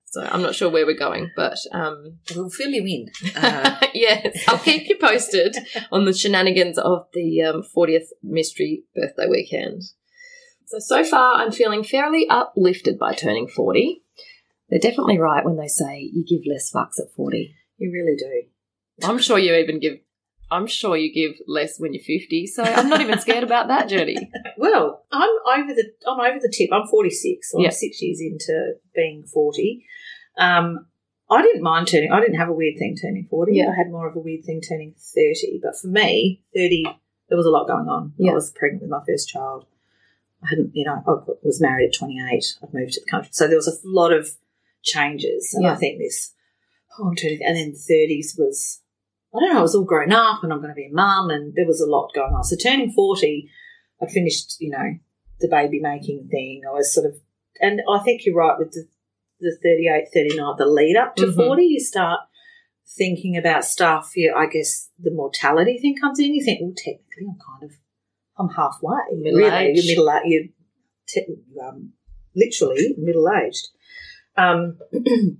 So, 0.06 0.20
I'm 0.22 0.42
not 0.42 0.54
sure 0.56 0.68
where 0.68 0.84
we're 0.84 0.98
going, 0.98 1.30
but 1.36 1.56
um, 1.72 2.18
We'll 2.34 2.50
fill 2.50 2.70
you 2.70 2.84
in. 3.22 3.30
Uh, 3.36 3.76
yes, 3.94 4.36
I'll 4.48 4.58
keep 4.58 4.88
you 4.88 4.96
posted 4.98 5.56
on 5.92 6.04
the 6.06 6.12
shenanigans 6.12 6.76
of 6.78 7.06
the 7.14 7.40
um, 7.42 7.62
40th 7.76 8.06
mystery 8.22 8.82
birthday 8.96 9.26
weekend. 9.28 9.82
So, 10.72 10.78
so 10.78 11.04
far, 11.04 11.34
I'm 11.34 11.52
feeling 11.52 11.84
fairly 11.84 12.26
uplifted 12.30 12.98
by 12.98 13.12
turning 13.12 13.46
40. 13.46 14.02
They're 14.70 14.78
definitely 14.80 15.18
right 15.18 15.44
when 15.44 15.56
they 15.58 15.68
say 15.68 16.10
you 16.14 16.24
give 16.24 16.46
less 16.50 16.72
fucks 16.72 16.98
at 16.98 17.12
40. 17.14 17.54
you 17.76 17.92
really 17.92 18.16
do. 18.16 19.06
I'm 19.06 19.18
sure 19.18 19.38
you 19.38 19.54
even 19.54 19.80
give, 19.80 19.98
I'm 20.50 20.66
sure 20.66 20.96
you 20.96 21.12
give 21.12 21.38
less 21.46 21.78
when 21.78 21.92
you're 21.92 22.02
50. 22.02 22.46
So, 22.46 22.62
I'm 22.62 22.88
not 22.88 23.02
even 23.02 23.18
scared 23.20 23.44
about 23.44 23.68
that 23.68 23.88
journey. 23.88 24.16
Well, 24.56 25.04
I'm 25.10 25.30
over 25.58 25.74
the 25.74 25.90
I'm 26.06 26.20
over 26.20 26.38
the 26.40 26.52
tip. 26.56 26.70
I'm 26.72 26.86
46. 26.86 27.50
So 27.50 27.58
Yeah. 27.58 27.66
I'm 27.68 27.72
six 27.72 28.00
years 28.00 28.20
into 28.20 28.74
being 28.94 29.24
40. 29.24 29.84
Um, 30.38 30.86
I 31.28 31.42
didn't 31.42 31.62
mind 31.62 31.88
turning. 31.88 32.12
I 32.12 32.20
didn't 32.20 32.36
have 32.36 32.48
a 32.48 32.52
weird 32.52 32.78
thing 32.78 32.96
turning 32.96 33.26
40. 33.28 33.56
Yeah. 33.56 33.70
I 33.72 33.76
had 33.76 33.90
more 33.90 34.08
of 34.08 34.14
a 34.14 34.20
weird 34.20 34.44
thing 34.44 34.60
turning 34.60 34.94
30. 35.14 35.60
But 35.62 35.76
for 35.76 35.88
me, 35.88 36.44
30, 36.54 36.84
there 37.28 37.36
was 37.36 37.46
a 37.46 37.50
lot 37.50 37.66
going 37.66 37.88
on. 37.88 38.12
Yeah. 38.18 38.30
I 38.30 38.34
was 38.34 38.52
pregnant 38.52 38.82
with 38.82 38.90
my 38.90 39.02
first 39.04 39.28
child. 39.28 39.66
I 40.44 40.48
hadn't, 40.50 40.70
you 40.74 40.84
know, 40.84 41.02
I 41.06 41.12
was 41.42 41.60
married 41.60 41.86
at 41.88 41.94
28. 41.94 42.44
I'd 42.62 42.74
moved 42.74 42.92
to 42.94 43.00
the 43.00 43.10
country. 43.10 43.30
So 43.32 43.46
there 43.46 43.56
was 43.56 43.68
a 43.68 43.76
lot 43.84 44.12
of 44.12 44.28
changes. 44.82 45.52
And 45.54 45.64
Yeah. 45.64 45.72
I 45.72 45.76
think 45.76 45.98
this, 45.98 46.32
oh, 46.98 47.08
I'm 47.08 47.14
turning, 47.14 47.40
and 47.44 47.56
then 47.56 47.72
30s 47.72 48.38
was, 48.38 48.80
I 49.34 49.40
don't 49.40 49.52
know, 49.52 49.58
I 49.60 49.62
was 49.62 49.74
all 49.74 49.84
grown 49.84 50.12
up 50.12 50.42
and 50.42 50.52
I'm 50.52 50.58
going 50.60 50.70
to 50.70 50.74
be 50.74 50.86
a 50.90 50.92
mum 50.92 51.30
and 51.30 51.54
there 51.54 51.66
was 51.66 51.80
a 51.80 51.86
lot 51.86 52.10
going 52.14 52.34
on. 52.34 52.44
So 52.44 52.56
turning 52.56 52.90
40, 52.90 53.48
I'd 54.02 54.10
finished, 54.10 54.56
you 54.60 54.70
know, 54.70 54.96
the 55.40 55.48
baby 55.48 55.80
making 55.80 56.28
thing. 56.28 56.62
I 56.68 56.72
was 56.72 56.92
sort 56.92 57.06
of, 57.06 57.14
and 57.60 57.80
I 57.88 58.00
think 58.00 58.26
you're 58.26 58.34
right 58.36 58.58
with 58.58 58.72
the, 58.72 58.86
the 59.40 59.56
38, 59.62 60.08
39, 60.12 60.54
the 60.58 60.66
lead 60.66 60.96
up 60.96 61.14
to 61.16 61.26
Mhm. 61.26 61.34
40, 61.36 61.62
you 61.64 61.80
start 61.80 62.20
thinking 62.96 63.36
about 63.36 63.64
stuff. 63.64 64.12
Yeah, 64.16 64.34
I 64.36 64.46
guess 64.46 64.90
the 64.98 65.10
mortality 65.12 65.78
thing 65.78 65.96
comes 66.00 66.18
in. 66.18 66.34
You 66.34 66.44
think, 66.44 66.60
well, 66.60 66.74
technically, 66.76 67.26
I'm 67.28 67.38
kind 67.38 67.70
of, 67.70 67.76
I'm 68.42 68.48
halfway. 68.54 68.96
Middle 69.16 69.38
really, 69.38 69.56
aged. 69.56 69.84
you're 69.84 70.04
middle. 70.04 70.20
You're 70.24 70.44
te- 71.06 71.26
um, 71.66 71.92
literally 72.34 72.94
middle 72.98 73.28
aged. 73.30 73.68
Um, 74.36 74.78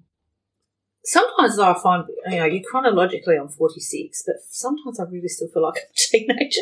sometimes 1.04 1.58
I 1.58 1.74
find, 1.74 2.04
you 2.30 2.36
know, 2.38 2.44
you 2.44 2.62
chronologically 2.68 3.36
I'm 3.36 3.48
46, 3.48 4.22
but 4.26 4.36
sometimes 4.50 5.00
I 5.00 5.04
really 5.04 5.28
still 5.28 5.48
feel 5.48 5.62
like 5.62 5.76
I'm 5.78 5.90
a 5.90 5.94
teenager 5.96 6.60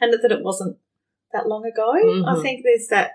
and 0.00 0.12
that 0.12 0.32
it 0.32 0.42
wasn't 0.42 0.78
that 1.32 1.46
long 1.48 1.64
ago. 1.64 1.90
I 1.92 2.34
Mhm. 2.34 2.42
think 2.42 2.64
there's 2.64 2.88
that, 2.88 3.12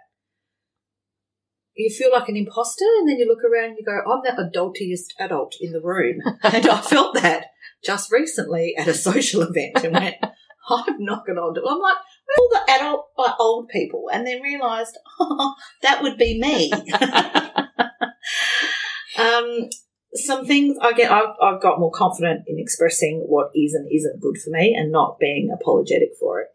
you 1.76 1.90
feel 1.90 2.12
like 2.12 2.28
an 2.28 2.36
imposter 2.38 2.86
and 3.00 3.08
then 3.08 3.18
you 3.20 3.28
look 3.28 3.44
around 3.44 3.70
and 3.70 3.78
you 3.78 3.86
go, 3.86 4.00
I'm 4.00 4.22
the 4.24 4.32
adultiest 4.44 5.14
adult 5.20 5.56
in 5.62 5.72
the 5.72 5.82
room. 5.82 6.20
and 6.44 6.68
I 6.68 6.82
felt 6.82 7.14
that 7.16 7.48
just 7.84 8.12
recently 8.12 8.76
at 8.76 8.88
a 8.88 8.94
social 8.94 9.44
event 9.44 9.84
and 9.84 9.94
went, 9.94 10.16
I'm 10.70 10.98
not 11.00 11.26
going 11.26 11.38
to 11.38 11.60
do 11.60 11.68
I'm 11.68 11.80
like, 11.80 11.98
all 12.38 12.50
the 12.52 12.72
adult, 12.72 13.08
like 13.18 13.34
old 13.40 13.70
people, 13.70 14.10
and 14.12 14.28
then 14.28 14.42
realised, 14.42 14.98
oh, 15.20 15.56
that 15.82 16.04
would 16.04 16.18
be 16.18 16.40
me. 16.40 16.72
um, 19.18 19.70
some 20.14 20.46
things 20.46 20.78
I 20.82 20.94
get, 20.94 21.12
I've, 21.12 21.36
I've 21.42 21.62
got 21.62 21.80
more 21.80 21.92
confident 21.92 22.44
in 22.48 22.60
expressing 22.60 23.26
what 23.28 23.52
is 23.56 23.74
and 23.74 23.90
isn't 23.92 24.22
good 24.22 24.38
for 24.44 24.52
me 24.52 24.76
and 24.78 24.92
not 24.92 25.20
being 25.20 25.50
apologetic 25.54 26.12
for 26.20 26.42
it. 26.42 26.48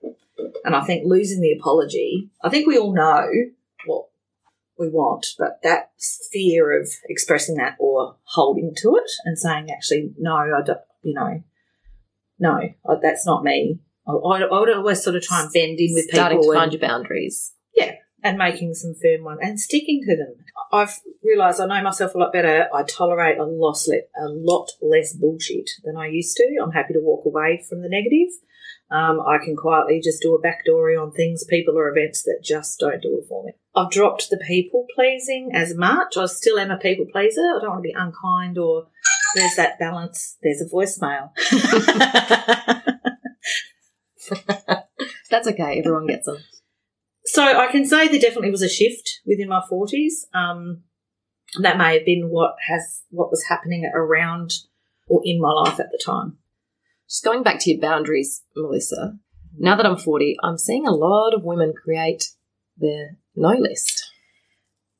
And 0.65 0.75
I 0.75 0.83
think 0.83 1.05
losing 1.07 1.41
the 1.41 1.53
apology, 1.53 2.31
I 2.43 2.49
think 2.49 2.67
we 2.67 2.79
all 2.79 2.95
know 2.95 3.29
what 3.87 4.07
we 4.79 4.89
want, 4.89 5.27
but 5.39 5.61
that 5.63 5.91
fear 6.33 6.81
of 6.81 6.89
expressing 7.09 7.57
that 7.57 7.77
or 7.79 8.17
holding 8.25 8.75
to 8.79 8.97
it 8.97 9.11
and 9.25 9.39
saying, 9.39 9.71
actually, 9.71 10.13
no, 10.19 10.35
I 10.35 10.63
don't, 10.65 10.81
you 11.03 11.15
know, 11.15 11.43
no, 12.39 12.61
that's 13.01 13.27
not 13.27 13.45
me. 13.45 13.79
I, 14.07 14.13
I 14.13 14.61
would 14.61 14.71
always 14.71 15.03
sort 15.03 15.17
of 15.17 15.23
try 15.23 15.43
and 15.43 15.53
bend 15.53 15.79
in 15.79 15.95
with 15.95 16.07
Starting 16.11 16.39
people 16.39 16.53
to 16.53 16.59
and- 16.59 16.61
find 16.61 16.73
your 16.73 16.81
boundaries. 16.81 17.53
Yeah, 17.75 17.93
and 18.23 18.39
making 18.39 18.75
some 18.75 18.95
firm 18.95 19.25
ones 19.25 19.41
and 19.43 19.59
sticking 19.59 20.03
to 20.07 20.17
them. 20.17 20.35
I've 20.73 21.01
realised 21.23 21.61
I 21.61 21.67
know 21.67 21.83
myself 21.83 22.15
a 22.15 22.19
lot 22.19 22.33
better. 22.33 22.69
I 22.75 22.83
tolerate 22.83 23.39
a 23.39 23.45
lot, 23.45 23.79
a 23.89 24.29
lot 24.29 24.71
less 24.81 25.13
bullshit 25.13 25.71
than 25.85 25.97
I 25.97 26.09
used 26.09 26.37
to. 26.39 26.57
I'm 26.63 26.73
happy 26.73 26.95
to 26.95 27.01
walk 27.01 27.25
away 27.27 27.63
from 27.69 27.83
the 27.83 27.89
negative. 27.89 28.29
Um, 28.91 29.21
I 29.21 29.39
can 29.43 29.57
quietly 29.57 30.01
just 30.05 30.21
do 30.21 30.35
a 30.35 30.43
backdoory 30.43 31.01
on 31.01 31.13
things, 31.13 31.45
people, 31.45 31.79
or 31.79 31.89
events 31.89 32.23
that 32.25 32.41
just 32.45 32.79
don't 32.79 33.01
do 33.03 33.19
it 33.19 33.27
for 33.27 33.45
me. 33.45 33.53
I've 33.75 33.91
dropped 33.91 34.29
the 34.29 34.37
people 34.47 34.87
pleasing 34.95 35.51
as 35.55 35.75
much. 35.75 36.17
I 36.19 36.27
still 36.27 36.59
am 36.59 36.71
a 36.71 36.77
people 36.77 37.07
pleaser. 37.11 37.41
I 37.41 37.61
don't 37.61 37.71
want 37.71 37.79
to 37.83 37.89
be 37.89 37.95
unkind 37.97 38.59
or 38.59 38.89
there's 39.35 39.57
that 39.57 39.79
balance. 39.79 40.37
There's 40.43 40.61
a 40.61 40.67
voicemail. 40.67 41.31
That's 45.31 45.49
okay. 45.49 45.79
Everyone 45.79 46.07
gets 46.07 46.27
them. 46.27 46.39
So 47.25 47.43
I 47.43 47.71
can 47.71 47.85
say 47.85 48.09
there 48.09 48.21
definitely 48.21 48.51
was 48.51 48.63
a 48.63 48.69
shift 48.69 49.21
within 49.27 49.49
my 49.49 49.63
forties. 49.69 50.27
Um, 50.35 50.83
that 51.61 51.77
may 51.77 51.95
have 51.95 52.07
been 52.07 52.29
what 52.31 52.57
has 52.69 53.03
what 53.11 53.31
was 53.31 53.45
happening 53.49 53.91
around 53.95 54.53
or 55.07 55.21
in 55.25 55.41
my 55.41 55.51
life 55.51 55.79
at 55.79 55.91
the 55.91 56.01
time. 56.05 56.39
Just 57.09 57.25
going 57.25 57.43
back 57.43 57.61
to 57.61 57.71
your 57.71 57.81
boundaries, 57.81 58.43
Melissa. 58.57 59.19
Now 59.59 59.77
that 59.77 59.85
I'm 59.85 59.99
40, 59.99 60.37
I'm 60.43 60.57
seeing 60.57 60.87
a 60.87 60.95
lot 60.95 61.35
of 61.35 61.45
women 61.45 61.75
create 61.75 62.31
their 62.77 63.19
no 63.37 63.51
list. 63.51 64.11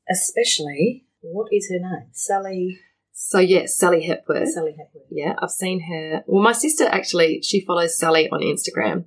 Especially, 0.07 1.05
what 1.21 1.47
is 1.51 1.71
her 1.71 1.79
name? 1.79 2.09
Sally. 2.11 2.79
So 3.13 3.39
yes, 3.39 3.77
Sally 3.77 4.05
Hepworth. 4.05 4.49
Sally 4.49 4.75
Hepworth. 4.77 5.07
Yeah, 5.11 5.35
I've 5.39 5.51
seen 5.51 5.81
her. 5.89 6.23
Well, 6.25 6.43
my 6.43 6.51
sister 6.51 6.85
actually, 6.85 7.41
she 7.43 7.63
follows 7.63 7.97
Sally 7.97 8.27
on 8.29 8.41
Instagram 8.41 9.05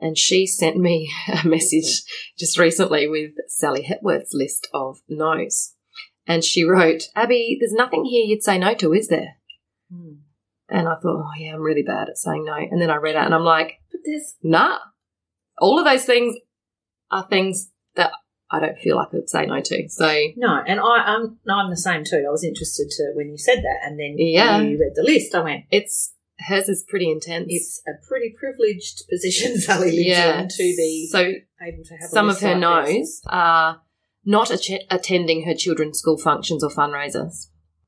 and 0.00 0.18
she 0.18 0.46
sent 0.46 0.76
me 0.76 1.10
a 1.44 1.46
message 1.46 2.02
just 2.38 2.58
recently 2.58 3.08
with 3.08 3.32
Sally 3.48 3.82
Hepworth's 3.82 4.34
list 4.34 4.68
of 4.74 4.98
no's. 5.08 5.74
And 6.26 6.44
she 6.44 6.64
wrote, 6.64 7.04
Abby, 7.14 7.56
there's 7.60 7.72
nothing 7.72 8.04
here 8.04 8.24
you'd 8.24 8.42
say 8.42 8.58
no 8.58 8.74
to, 8.74 8.92
is 8.92 9.08
there? 9.08 9.36
Hmm. 9.92 10.14
And 10.68 10.88
I 10.88 10.94
thought, 10.94 11.24
oh 11.26 11.30
yeah, 11.36 11.54
I'm 11.54 11.60
really 11.60 11.82
bad 11.82 12.08
at 12.08 12.16
saying 12.16 12.44
no. 12.44 12.54
And 12.54 12.80
then 12.80 12.90
I 12.90 12.96
read 12.96 13.16
it 13.16 13.22
and 13.22 13.34
I'm 13.34 13.44
like, 13.44 13.74
But 13.90 14.00
there's 14.04 14.36
nah. 14.42 14.78
All 15.58 15.78
of 15.78 15.84
those 15.84 16.04
things 16.04 16.36
are 17.10 17.26
things 17.28 17.70
that 17.96 18.12
I 18.52 18.60
don't 18.60 18.78
feel 18.78 18.96
like 18.96 19.08
I 19.08 19.10
could 19.12 19.30
say 19.30 19.46
no 19.46 19.60
to. 19.60 19.88
So 19.88 20.06
no, 20.36 20.62
and 20.66 20.78
I, 20.78 21.14
I'm 21.14 21.38
I'm 21.48 21.70
the 21.70 21.76
same 21.76 22.04
too. 22.04 22.24
I 22.26 22.30
was 22.30 22.44
interested 22.44 22.90
to 22.90 23.12
when 23.14 23.30
you 23.30 23.38
said 23.38 23.58
that, 23.58 23.78
and 23.84 23.98
then 23.98 24.16
Yeah. 24.18 24.58
you 24.60 24.78
read 24.78 24.92
the 24.94 25.02
list. 25.02 25.34
I 25.34 25.40
went, 25.40 25.64
it's 25.70 26.12
hers 26.38 26.68
is 26.68 26.84
pretty 26.88 27.10
intense. 27.10 27.46
it's 27.48 27.82
a 27.86 27.92
pretty 28.06 28.34
privileged 28.38 29.04
position 29.08 29.56
Sally 29.60 29.92
lives 29.92 30.06
yeah. 30.06 30.42
to 30.48 30.56
be 30.76 31.08
so 31.10 31.18
able 31.20 31.84
to 31.84 31.94
have 31.94 32.04
a 32.04 32.08
some 32.08 32.28
of 32.28 32.40
her 32.40 32.50
like 32.56 32.58
no's 32.58 33.20
are 33.26 33.80
not 34.24 34.50
att- 34.50 34.84
attending 34.90 35.44
her 35.46 35.54
children's 35.54 35.98
school 35.98 36.18
functions 36.18 36.62
or 36.62 36.70
fundraisers. 36.70 37.46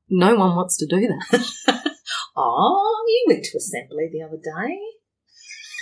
No 0.09 0.35
one 0.35 0.55
wants 0.55 0.77
to 0.77 0.85
do 0.87 1.07
that. 1.07 1.81
Oh, 2.37 3.05
you 3.07 3.25
went 3.33 3.45
to 3.45 3.57
assembly 3.57 4.09
the 4.11 4.21
other 4.21 4.35
day. 4.35 4.77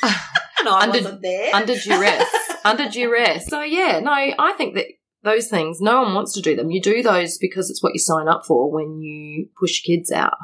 and 0.59 0.69
I 0.69 0.83
Under- 0.83 0.99
wasn't 0.99 1.21
there. 1.23 1.49
under 1.55 1.75
duress. 1.75 2.29
under 2.65 2.89
duress. 2.89 3.47
So 3.47 3.61
yeah, 3.61 3.99
no, 3.99 4.11
I 4.11 4.53
think 4.57 4.75
that 4.75 4.87
those 5.23 5.47
things, 5.47 5.79
no 5.79 6.01
one 6.01 6.13
wants 6.13 6.33
to 6.33 6.41
do 6.41 6.55
them. 6.55 6.69
You 6.69 6.81
do 6.81 7.01
those 7.01 7.37
because 7.37 7.69
it's 7.69 7.81
what 7.81 7.93
you 7.93 7.99
sign 7.99 8.27
up 8.27 8.45
for 8.45 8.71
when 8.71 9.01
you 9.01 9.49
push 9.59 9.81
kids 9.81 10.11
out. 10.11 10.37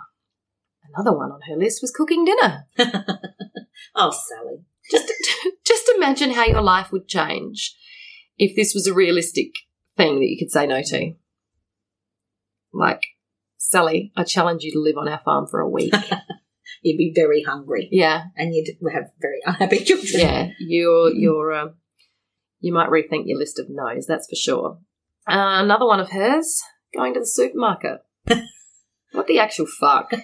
Another 0.93 1.15
one 1.15 1.31
on 1.31 1.41
her 1.47 1.55
list 1.55 1.81
was 1.81 1.91
cooking 1.91 2.25
dinner. 2.25 2.65
oh, 3.95 4.11
Sally. 4.11 4.63
Just, 4.89 5.11
just 5.65 5.91
imagine 5.95 6.31
how 6.31 6.45
your 6.45 6.61
life 6.61 6.91
would 6.91 7.07
change 7.07 7.75
if 8.38 8.55
this 8.55 8.73
was 8.73 8.88
a 8.88 8.93
realistic 8.93 9.51
thing 9.95 10.19
that 10.19 10.29
you 10.29 10.38
could 10.39 10.51
say 10.51 10.65
no 10.65 10.81
to. 10.81 11.13
Like, 12.73 13.03
Sally, 13.57 14.11
I 14.15 14.23
challenge 14.23 14.63
you 14.63 14.71
to 14.71 14.79
live 14.79 14.97
on 14.97 15.07
our 15.07 15.19
farm 15.23 15.47
for 15.47 15.59
a 15.59 15.69
week. 15.69 15.93
You'd 16.81 16.97
be 16.97 17.11
very 17.13 17.43
hungry 17.43 17.89
yeah, 17.91 18.25
and 18.38 18.55
you'd 18.55 18.69
have 18.93 19.11
very 19.19 19.39
unhappy 19.45 19.83
children. 19.83 20.07
yeah. 20.13 20.49
You're, 20.59 21.11
you're, 21.11 21.53
um, 21.53 21.73
you 22.59 22.73
might 22.73 22.89
rethink 22.89 23.23
your 23.25 23.37
list 23.37 23.59
of 23.59 23.67
no's, 23.69 24.05
that's 24.05 24.27
for 24.29 24.35
sure. 24.35 24.79
Uh, 25.27 25.61
another 25.63 25.85
one 25.85 25.99
of 25.99 26.11
hers, 26.11 26.61
going 26.95 27.13
to 27.13 27.19
the 27.19 27.27
supermarket. 27.27 27.99
what 29.11 29.27
the 29.27 29.39
actual 29.39 29.65
fuck? 29.65 30.11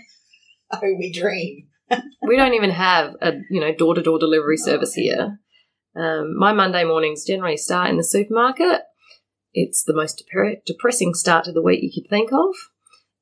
Oh, 0.71 0.95
we 0.97 1.11
dream. 1.11 1.67
we 2.23 2.35
don't 2.35 2.55
even 2.55 2.71
have 2.71 3.13
a 3.21 3.33
you 3.51 3.61
know 3.61 3.71
door 3.71 3.93
to 3.93 4.01
door 4.01 4.17
delivery 4.17 4.57
service 4.57 4.95
here. 4.95 5.39
Um, 5.95 6.37
my 6.37 6.53
Monday 6.53 6.83
mornings 6.83 7.23
generally 7.23 7.55
start 7.55 7.91
in 7.91 7.97
the 7.97 8.03
supermarket. 8.03 8.81
It's 9.53 9.83
the 9.83 9.93
most 9.93 10.23
dep- 10.33 10.65
depressing 10.65 11.13
start 11.13 11.45
to 11.45 11.51
the 11.51 11.61
week 11.61 11.81
you 11.83 11.91
could 11.93 12.09
think 12.09 12.31
of. 12.33 12.55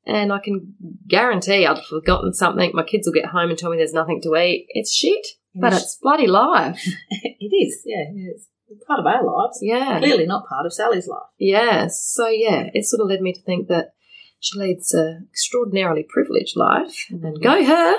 And 0.06 0.34
I 0.34 0.40
can 0.40 0.74
guarantee 1.08 1.66
I've 1.66 1.86
forgotten 1.86 2.34
something. 2.34 2.72
My 2.74 2.84
kids 2.84 3.08
will 3.08 3.14
get 3.14 3.28
home 3.28 3.50
and 3.50 3.60
tell 3.60 3.70
me 3.70 3.78
there's 3.78 3.94
nothing 3.94 4.22
to 4.24 4.36
eat. 4.36 4.68
It's 4.70 4.94
shit, 4.94 5.26
but 5.54 5.74
it's 5.74 5.98
bloody 6.02 6.28
life. 6.28 6.82
it 7.10 7.54
is, 7.54 7.84
yeah. 7.86 8.06
It's 8.34 8.48
part 8.88 9.00
of 9.00 9.06
our 9.06 9.24
lives. 9.24 9.60
Yeah. 9.62 10.00
Clearly 10.00 10.26
not 10.26 10.48
part 10.48 10.66
of 10.66 10.74
Sally's 10.74 11.08
life. 11.08 11.24
Yes. 11.38 12.02
So, 12.14 12.28
yeah, 12.28 12.70
it 12.74 12.86
sort 12.86 13.02
of 13.02 13.08
led 13.10 13.22
me 13.22 13.34
to 13.34 13.42
think 13.42 13.68
that 13.68 13.94
she 14.40 14.60
leads 14.60 14.94
an 14.94 15.28
extraordinarily 15.32 16.04
privileged 16.08 16.56
life. 16.58 17.06
And 17.10 17.24
then 17.24 17.36
go 17.42 17.64
her. 17.64 17.96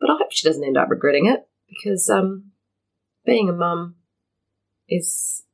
But 0.00 0.10
I 0.10 0.16
hope 0.18 0.28
she 0.32 0.46
doesn't 0.48 0.64
end 0.64 0.76
up 0.76 0.88
regretting 0.90 1.26
it 1.26 1.40
because 1.68 2.08
um, 2.08 2.52
being 3.24 3.48
a 3.48 3.52
mum 3.52 3.96
is 4.88 5.44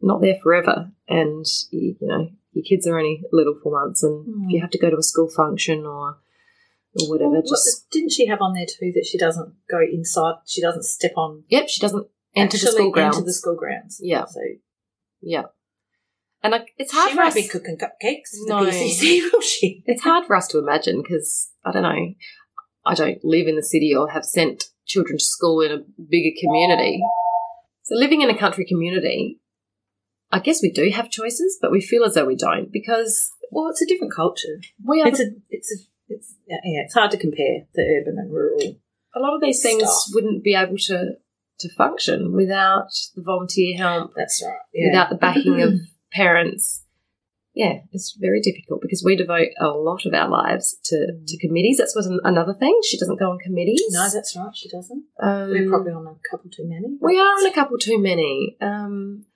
not 0.00 0.20
there 0.20 0.36
forever. 0.42 0.90
And, 1.08 1.44
you, 1.70 1.96
you 2.00 2.06
know, 2.08 2.30
your 2.52 2.64
kids 2.64 2.86
are 2.86 2.98
only 2.98 3.22
little 3.32 3.54
for 3.62 3.72
months. 3.72 4.02
And 4.02 4.26
Mm. 4.26 4.44
if 4.46 4.50
you 4.52 4.60
have 4.60 4.70
to 4.70 4.78
go 4.78 4.90
to 4.90 4.96
a 4.98 5.02
school 5.02 5.28
function 5.28 5.86
or, 5.86 6.18
or 7.00 7.08
whatever, 7.08 7.30
Well, 7.30 7.42
just. 7.42 7.88
didn't 7.90 8.10
she 8.12 8.26
have 8.26 8.40
on 8.40 8.54
there 8.54 8.66
too 8.66 8.92
that 8.94 9.06
she 9.06 9.18
doesn't 9.18 9.54
go 9.70 9.80
inside? 9.80 10.34
She 10.46 10.60
doesn't 10.60 10.84
step 10.84 11.12
on 11.16 11.44
Yep, 11.48 11.68
she 11.68 11.80
doesn't 11.80 12.06
the 12.34 12.58
school 12.58 12.90
grounds. 12.90 13.16
Enter 13.16 13.26
the 13.26 13.32
school 13.32 13.56
grounds. 13.56 14.00
Yeah. 14.02 14.24
So 14.26 14.40
Yeah. 15.20 15.42
And 16.44 16.54
I, 16.56 16.64
it's 16.76 16.92
hard 16.92 17.10
she 17.10 17.16
for 17.16 17.22
us. 17.22 17.34
be 17.34 17.46
cooking 17.46 17.78
cupcakes 17.78 18.30
for 18.46 18.48
No. 18.48 18.64
the 18.64 18.72
PCC, 18.72 19.22
will 19.32 19.40
she? 19.40 19.84
It's 19.86 20.02
hard 20.02 20.26
for 20.26 20.34
us 20.34 20.48
to 20.48 20.58
imagine 20.58 21.02
because 21.02 21.50
I 21.64 21.70
don't 21.72 21.82
know. 21.84 22.14
I 22.84 22.94
don't 22.94 23.24
live 23.24 23.46
in 23.46 23.54
the 23.56 23.62
city 23.62 23.94
or 23.94 24.08
have 24.10 24.24
sent 24.24 24.64
children 24.86 25.18
to 25.18 25.24
school 25.24 25.60
in 25.60 25.70
a 25.70 25.78
bigger 26.10 26.34
community. 26.40 27.00
So 27.84 27.94
living 27.94 28.22
in 28.22 28.30
a 28.30 28.36
country 28.36 28.64
community, 28.64 29.38
I 30.32 30.40
guess 30.40 30.62
we 30.62 30.70
do 30.72 30.90
have 30.90 31.10
choices, 31.10 31.58
but 31.62 31.70
we 31.70 31.80
feel 31.80 32.04
as 32.04 32.14
though 32.14 32.24
we 32.24 32.34
don't 32.36 32.72
because 32.72 33.30
Well, 33.52 33.68
it's 33.68 33.82
a 33.82 33.86
different 33.86 34.12
culture. 34.14 34.60
we 34.84 35.00
are. 35.02 35.08
It's 35.08 35.20
a, 35.20 35.26
it's 35.50 35.70
a, 35.70 35.76
it's 36.08 36.34
yeah, 36.48 36.56
yeah, 36.64 36.82
it's 36.84 36.94
hard 36.94 37.10
to 37.12 37.18
compare 37.18 37.66
the 37.74 37.82
urban 37.82 38.16
and 38.18 38.32
rural. 38.32 38.58
a 39.14 39.20
lot 39.20 39.34
of 39.34 39.40
these 39.40 39.62
things 39.62 39.82
stuff. 39.84 40.14
wouldn't 40.14 40.42
be 40.42 40.54
able 40.56 40.76
to 40.78 41.12
to 41.62 41.74
function 41.74 42.32
without 42.32 42.88
the 43.14 43.22
volunteer 43.22 43.76
help, 43.76 44.12
That's 44.16 44.42
right. 44.44 44.58
Yeah. 44.72 44.88
without 44.88 45.10
the 45.10 45.16
backing 45.16 45.62
of 45.62 45.74
parents. 46.12 46.84
Yeah, 47.54 47.80
it's 47.92 48.16
very 48.18 48.40
difficult 48.40 48.80
because 48.80 49.02
we 49.04 49.14
devote 49.14 49.48
a 49.60 49.68
lot 49.68 50.06
of 50.06 50.14
our 50.14 50.28
lives 50.28 50.78
to, 50.84 51.06
to 51.26 51.38
committees. 51.38 51.76
That's 51.76 51.94
was 51.94 52.06
an, 52.06 52.18
another 52.24 52.54
thing. 52.54 52.78
She 52.88 52.98
doesn't 52.98 53.18
go 53.18 53.30
on 53.30 53.38
committees. 53.38 53.82
no, 53.90 54.08
that's 54.08 54.34
right. 54.34 54.56
She 54.56 54.70
doesn't. 54.70 55.04
Um, 55.22 55.50
We're 55.50 55.68
probably 55.68 55.92
on 55.92 56.06
a 56.06 56.16
couple 56.30 56.50
too 56.50 56.66
many. 56.66 56.96
We 57.00 57.18
are 57.18 57.24
on 57.24 57.46
a 57.46 57.52
couple 57.52 57.76
too 57.76 58.00
many. 58.00 58.56
Um, 58.62 59.26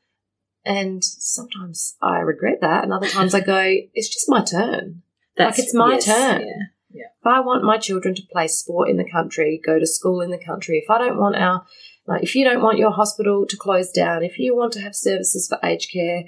and 0.64 1.04
sometimes 1.04 1.96
I 2.02 2.18
regret 2.20 2.62
that, 2.62 2.84
and 2.84 2.92
other 2.92 3.06
times 3.06 3.34
I 3.34 3.40
go, 3.40 3.60
it's 3.94 4.08
just 4.08 4.30
my 4.30 4.42
turn. 4.42 5.02
That's, 5.36 5.58
like, 5.58 5.64
it's 5.66 5.74
my 5.74 5.98
turn. 5.98 6.48
Yeah. 6.90 7.04
If 7.20 7.26
I 7.26 7.40
want 7.40 7.64
my 7.64 7.76
children 7.76 8.14
to 8.14 8.22
play 8.32 8.48
sport 8.48 8.88
in 8.88 8.96
the 8.96 9.08
country, 9.08 9.60
go 9.62 9.78
to 9.78 9.86
school 9.86 10.22
in 10.22 10.30
the 10.30 10.42
country, 10.42 10.78
if 10.82 10.88
I 10.90 10.96
don't 10.96 11.18
want 11.18 11.36
our, 11.36 11.66
like, 12.06 12.22
if 12.22 12.34
you 12.34 12.44
don't 12.44 12.62
want 12.62 12.78
your 12.78 12.92
hospital 12.92 13.46
to 13.46 13.56
close 13.56 13.90
down, 13.90 14.22
if 14.22 14.38
you 14.38 14.56
want 14.56 14.72
to 14.74 14.80
have 14.80 14.94
services 14.94 15.48
for 15.48 15.58
aged 15.66 15.90
care, 15.92 16.24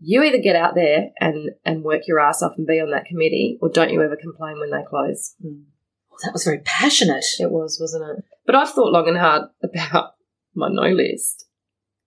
you 0.00 0.22
either 0.22 0.38
get 0.38 0.56
out 0.56 0.74
there 0.74 1.10
and, 1.20 1.50
and 1.64 1.84
work 1.84 2.02
your 2.06 2.20
ass 2.20 2.42
off 2.42 2.54
and 2.56 2.66
be 2.66 2.80
on 2.80 2.90
that 2.90 3.04
committee, 3.04 3.58
or 3.60 3.68
don't 3.68 3.92
you 3.92 4.02
ever 4.02 4.16
complain 4.16 4.58
when 4.58 4.70
they 4.70 4.82
close. 4.88 5.34
Mm. 5.44 5.64
Well, 6.10 6.18
that 6.24 6.32
was 6.32 6.44
very 6.44 6.60
passionate. 6.64 7.24
It 7.38 7.50
was, 7.50 7.78
wasn't 7.80 8.18
it? 8.18 8.24
But 8.46 8.54
I've 8.54 8.70
thought 8.70 8.92
long 8.92 9.08
and 9.08 9.18
hard 9.18 9.44
about 9.62 10.14
my 10.54 10.68
no 10.70 10.88
list, 10.88 11.46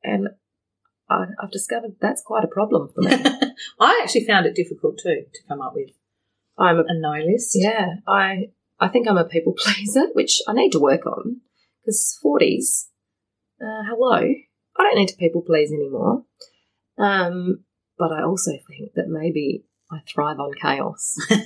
and 0.03 0.29
I, 1.09 1.25
I've 1.41 1.51
discovered 1.51 1.95
that's 2.01 2.23
quite 2.23 2.43
a 2.43 2.47
problem 2.47 2.89
for 2.93 3.01
me. 3.01 3.13
I 3.79 4.01
actually 4.03 4.25
found 4.25 4.45
it 4.45 4.55
difficult 4.55 4.99
too 5.01 5.23
to 5.31 5.39
come 5.47 5.61
up 5.61 5.73
with 5.75 5.91
I'm 6.57 6.77
a 6.77 6.83
a 6.87 6.99
no 6.99 7.13
list. 7.25 7.51
yeah, 7.55 7.95
I 8.07 8.49
I 8.79 8.87
think 8.87 9.07
I'm 9.07 9.17
a 9.17 9.25
people 9.25 9.53
pleaser, 9.57 10.07
which 10.13 10.41
I 10.47 10.53
need 10.53 10.71
to 10.71 10.79
work 10.79 11.05
on 11.05 11.41
because 11.81 12.17
forties. 12.21 12.89
Uh, 13.63 13.83
hello, 13.87 14.17
I 14.17 14.83
don't 14.83 14.97
need 14.97 15.07
to 15.07 15.15
people 15.15 15.41
please 15.41 15.71
anymore. 15.71 16.25
Um, 16.97 17.63
but 17.97 18.11
I 18.11 18.23
also 18.23 18.51
think 18.51 18.93
that 18.95 19.07
maybe 19.07 19.63
I 19.91 19.99
thrive 20.07 20.39
on 20.39 20.53
chaos. 20.59 21.15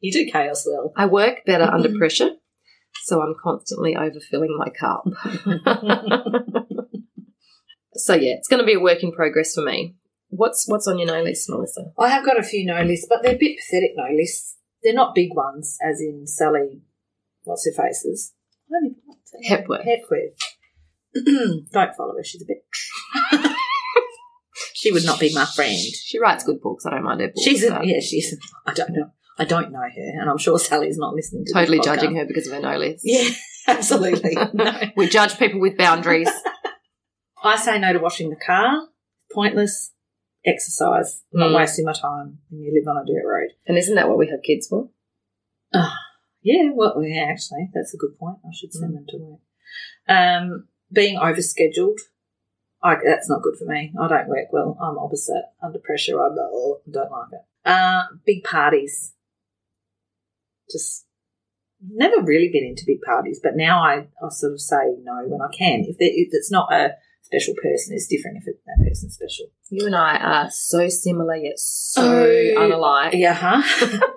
You 0.00 0.12
do 0.12 0.30
chaos 0.30 0.66
well. 0.66 0.92
I 0.96 1.06
work 1.06 1.44
better 1.44 1.64
under 1.72 1.96
pressure, 1.96 2.30
so 3.02 3.22
I'm 3.22 3.34
constantly 3.42 3.94
overfilling 3.94 4.56
my 4.56 4.68
cup. 4.70 5.04
so 7.94 8.14
yeah, 8.14 8.34
it's 8.34 8.48
going 8.48 8.60
to 8.60 8.66
be 8.66 8.74
a 8.74 8.80
work 8.80 9.02
in 9.02 9.12
progress 9.12 9.54
for 9.54 9.62
me. 9.62 9.96
What's 10.28 10.68
what's 10.68 10.86
on 10.86 10.98
your 10.98 11.08
no 11.08 11.22
list, 11.22 11.48
Melissa? 11.48 11.92
I 11.98 12.10
have 12.10 12.24
got 12.24 12.38
a 12.38 12.42
few 12.42 12.64
no 12.66 12.82
lists, 12.82 13.06
but 13.08 13.22
they're 13.22 13.34
a 13.34 13.38
bit 13.38 13.58
pathetic 13.58 13.92
no 13.96 14.14
lists. 14.14 14.56
They're 14.82 14.94
not 14.94 15.14
big 15.14 15.34
ones, 15.34 15.76
as 15.82 16.00
in 16.00 16.26
Sally, 16.26 16.82
what's 17.42 17.66
her 17.66 17.72
faces? 17.72 18.34
Hepworth. 19.48 19.84
Hepworth. 19.84 20.34
Don't 21.72 21.94
follow 21.96 22.14
her, 22.16 22.24
she's 22.24 22.42
a 22.42 22.46
bitch. 22.46 23.52
she 24.74 24.92
would 24.92 25.04
not 25.04 25.20
be 25.20 25.34
my 25.34 25.44
friend. 25.44 25.76
She 25.78 26.18
writes 26.18 26.44
good 26.44 26.60
books. 26.60 26.86
I 26.86 26.90
don't 26.90 27.04
mind 27.04 27.20
her 27.20 27.28
books. 27.28 27.42
She's 27.42 27.64
a, 27.64 27.80
yeah, 27.82 28.00
she's. 28.00 28.36
I 28.66 28.72
don't 28.74 28.90
know. 28.90 29.10
I 29.38 29.44
don't 29.44 29.70
know 29.72 29.78
her, 29.80 30.20
and 30.20 30.28
I'm 30.28 30.38
sure 30.38 30.58
Sally's 30.58 30.98
not 30.98 31.14
listening 31.14 31.44
to. 31.46 31.52
totally 31.52 31.80
judging 31.80 32.16
her 32.16 32.24
because 32.26 32.46
of 32.48 32.54
her 32.54 32.60
no 32.60 32.76
list. 32.76 33.02
Yeah, 33.04 33.28
absolutely. 33.68 34.36
no. 34.54 34.80
we 34.96 35.08
judge 35.08 35.38
people 35.38 35.60
with 35.60 35.76
boundaries. 35.78 36.30
I 37.42 37.56
say 37.56 37.78
no 37.78 37.92
to 37.92 38.00
washing 38.00 38.30
the 38.30 38.36
car. 38.36 38.88
Pointless 39.32 39.92
exercise. 40.44 41.22
Not 41.32 41.50
Mm. 41.50 41.56
wasting 41.56 41.84
my 41.84 41.92
time 41.92 42.38
when 42.50 42.62
you 42.62 42.72
live 42.74 42.88
on 42.88 42.96
a 42.96 43.06
dirt 43.06 43.24
road. 43.26 43.50
and 43.66 43.78
isn't 43.78 43.94
that 43.94 44.08
what 44.08 44.18
we 44.18 44.28
have 44.28 44.40
kids 44.44 44.66
for? 44.66 44.88
Yeah, 46.42 46.70
well, 46.74 47.02
yeah, 47.02 47.24
actually, 47.30 47.68
that's 47.74 47.92
a 47.94 47.96
good 47.98 48.16
point. 48.18 48.38
I 48.44 48.48
should 48.54 48.70
Mm. 48.70 48.80
send 48.80 48.96
them 48.96 49.06
to 49.08 49.16
work. 49.18 49.40
Um, 50.08 50.68
being 50.92 51.18
overscheduled, 51.18 51.98
I, 52.82 52.96
that's 53.04 53.28
not 53.28 53.42
good 53.42 53.56
for 53.58 53.64
me. 53.64 53.92
I 54.00 54.08
don't 54.08 54.28
work 54.28 54.52
well. 54.52 54.76
I'm 54.80 54.98
opposite. 54.98 55.44
Under 55.62 55.78
pressure, 55.78 56.20
I 56.20 56.28
don't 56.34 56.80
don't 56.90 57.10
like 57.10 57.32
it. 57.32 57.40
Uh, 57.64 58.04
big 58.24 58.44
parties. 58.44 59.14
Just 60.70 61.06
never 61.80 62.22
really 62.22 62.50
been 62.52 62.64
into 62.64 62.84
big 62.86 63.00
parties, 63.02 63.40
but 63.42 63.56
now 63.56 63.82
I, 63.82 64.06
I 64.22 64.28
sort 64.30 64.52
of 64.52 64.60
say 64.60 64.96
no 65.02 65.22
when 65.26 65.40
I 65.40 65.48
can. 65.56 65.84
If, 65.88 65.98
there, 65.98 66.08
if 66.10 66.28
it's 66.32 66.50
not 66.50 66.72
a 66.72 66.94
special 67.22 67.54
person, 67.54 67.94
it's 67.94 68.06
different 68.06 68.38
if 68.38 68.48
it, 68.48 68.60
that 68.66 68.84
person's 68.86 69.14
special. 69.14 69.46
You 69.70 69.86
and 69.86 69.96
I 69.96 70.16
are 70.16 70.50
so 70.50 70.88
similar 70.88 71.36
yet 71.36 71.58
so 71.58 72.02
Oh, 72.02 72.54
unalike. 72.58 73.14
Yeah, 73.14 73.34
huh? 73.34 73.62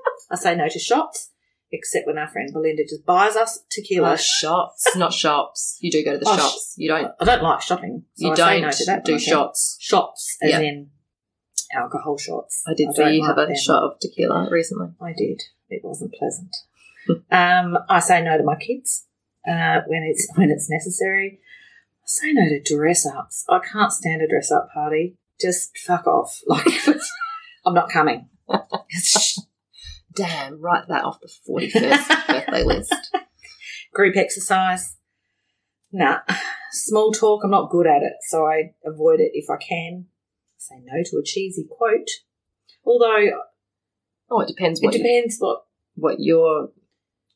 I 0.32 0.36
say 0.36 0.56
no 0.56 0.70
to 0.70 0.80
shots, 0.80 1.31
except 1.72 2.08
when 2.08 2.18
our 2.18 2.28
friend 2.28 2.50
Belinda 2.54 2.84
just 2.84 3.06
buys 3.06 3.36
us 3.36 3.60
tequila. 3.70 4.14
Oh, 4.14 4.16
shots, 4.16 4.96
not 4.96 5.14
shops. 5.14 5.78
You 5.82 5.92
do 5.92 6.04
go 6.04 6.12
to 6.14 6.18
the 6.18 6.26
Oh, 6.28 6.38
shops. 6.38 6.74
You 6.78 6.90
don't. 6.90 7.12
I 7.20 7.26
don't 7.26 7.44
like 7.44 7.62
shopping. 7.62 8.04
So 8.16 8.28
You 8.28 8.34
I 8.34 8.36
don't 8.36 8.62
no 8.64 8.72
to 8.72 8.86
that 8.86 9.06
do 9.06 9.16
I 9.16 9.18
shots. 9.18 9.78
Shots, 9.80 10.38
as 10.42 10.52
Yeah. 10.52 10.60
in 10.60 10.90
alcohol 11.74 12.18
shots. 12.18 12.64
I 12.68 12.74
did 12.74 12.94
see 12.96 13.02
don't 13.02 13.14
you 13.14 13.22
like 13.22 13.28
have 13.30 13.38
a 13.38 13.46
them. 13.48 13.56
shot 13.56 13.84
of 13.84 14.00
tequila 14.00 14.50
recently. 14.52 14.90
I 15.02 15.14
did. 15.14 15.42
It 15.70 15.82
wasn't 15.84 16.14
pleasant. 16.14 16.56
um, 17.32 17.78
I 17.90 18.00
say 18.00 18.22
no 18.22 18.38
to 18.38 18.44
my 18.44 18.56
kids 18.56 19.06
uh, 19.48 19.82
when 19.88 20.04
it's 20.04 20.28
when 20.36 20.50
it's 20.52 20.70
necessary. 20.70 21.40
I 22.04 22.06
say 22.06 22.34
no 22.34 22.48
to 22.50 22.62
dress 22.76 23.06
ups. 23.06 23.46
I 23.50 23.60
can't 23.60 23.94
stand 23.94 24.22
a 24.22 24.28
dress 24.28 24.52
up 24.52 24.70
party. 24.74 25.16
Just 25.40 25.78
fuck 25.78 26.06
off. 26.08 26.40
Like 26.48 26.68
I'm 27.66 27.74
not 27.76 27.90
coming. 27.92 28.28
Damn, 30.14 30.60
write 30.62 30.88
that 30.90 31.04
off 31.04 31.20
the 31.22 31.32
forty 31.46 31.70
first 31.70 32.08
birthday 32.28 32.64
list. 32.66 32.94
Group 33.94 34.16
exercise. 34.18 34.98
Nah. 35.92 36.20
Small 36.72 37.12
talk. 37.12 37.44
I'm 37.44 37.52
not 37.52 37.70
good 37.70 37.88
at 37.88 38.02
it, 38.04 38.14
so 38.28 38.46
I 38.46 38.74
avoid 38.86 39.20
it 39.20 39.32
if 39.34 39.50
I 39.50 39.58
can. 39.58 40.06
Say 40.58 40.76
no 40.84 41.02
to 41.04 41.18
a 41.18 41.24
cheesy 41.24 41.66
quote. 41.70 42.10
Although 42.86 43.32
Oh, 44.30 44.40
it 44.40 44.48
depends 44.48 44.82
it 44.82 44.86
what 44.86 44.94
you- 44.96 45.04
depends 45.04 45.38
what 45.40 45.64
what 45.96 46.16
your 46.20 46.70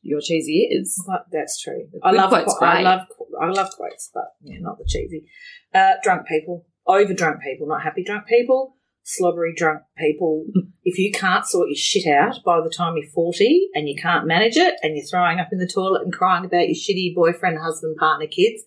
your 0.02 0.20
cheesy 0.20 0.68
is. 0.70 1.02
But 1.06 1.26
that's 1.30 1.60
true. 1.60 1.88
I 2.02 2.12
love 2.12 2.30
quote's 2.30 2.54
qu- 2.58 2.64
I 2.64 2.80
love 2.82 3.00
I 3.40 3.46
love 3.48 3.70
quotes, 3.76 4.10
but 4.14 4.24
yeah, 4.40 4.58
not 4.60 4.78
the 4.78 4.84
cheesy. 4.88 5.28
Uh, 5.74 5.92
drunk 6.02 6.26
people, 6.26 6.64
over 6.86 7.12
drunk 7.12 7.42
people, 7.42 7.66
not 7.66 7.82
happy 7.82 8.02
drunk 8.02 8.26
people, 8.26 8.76
slobbery 9.06 9.54
drunk 9.54 9.82
people. 9.96 10.44
if 10.84 10.98
you 10.98 11.12
can't 11.12 11.46
sort 11.46 11.68
your 11.68 11.76
shit 11.76 12.06
out 12.06 12.42
by 12.44 12.60
the 12.60 12.68
time 12.68 12.96
you're 12.96 13.10
forty 13.10 13.68
and 13.74 13.88
you 13.88 13.94
can't 14.00 14.26
manage 14.26 14.56
it, 14.56 14.74
and 14.82 14.96
you're 14.96 15.06
throwing 15.06 15.38
up 15.38 15.48
in 15.52 15.58
the 15.58 15.66
toilet 15.72 16.02
and 16.02 16.12
crying 16.12 16.44
about 16.44 16.68
your 16.68 16.74
shitty 16.74 17.14
boyfriend, 17.14 17.58
husband, 17.58 17.96
partner, 17.96 18.26
kids, 18.26 18.64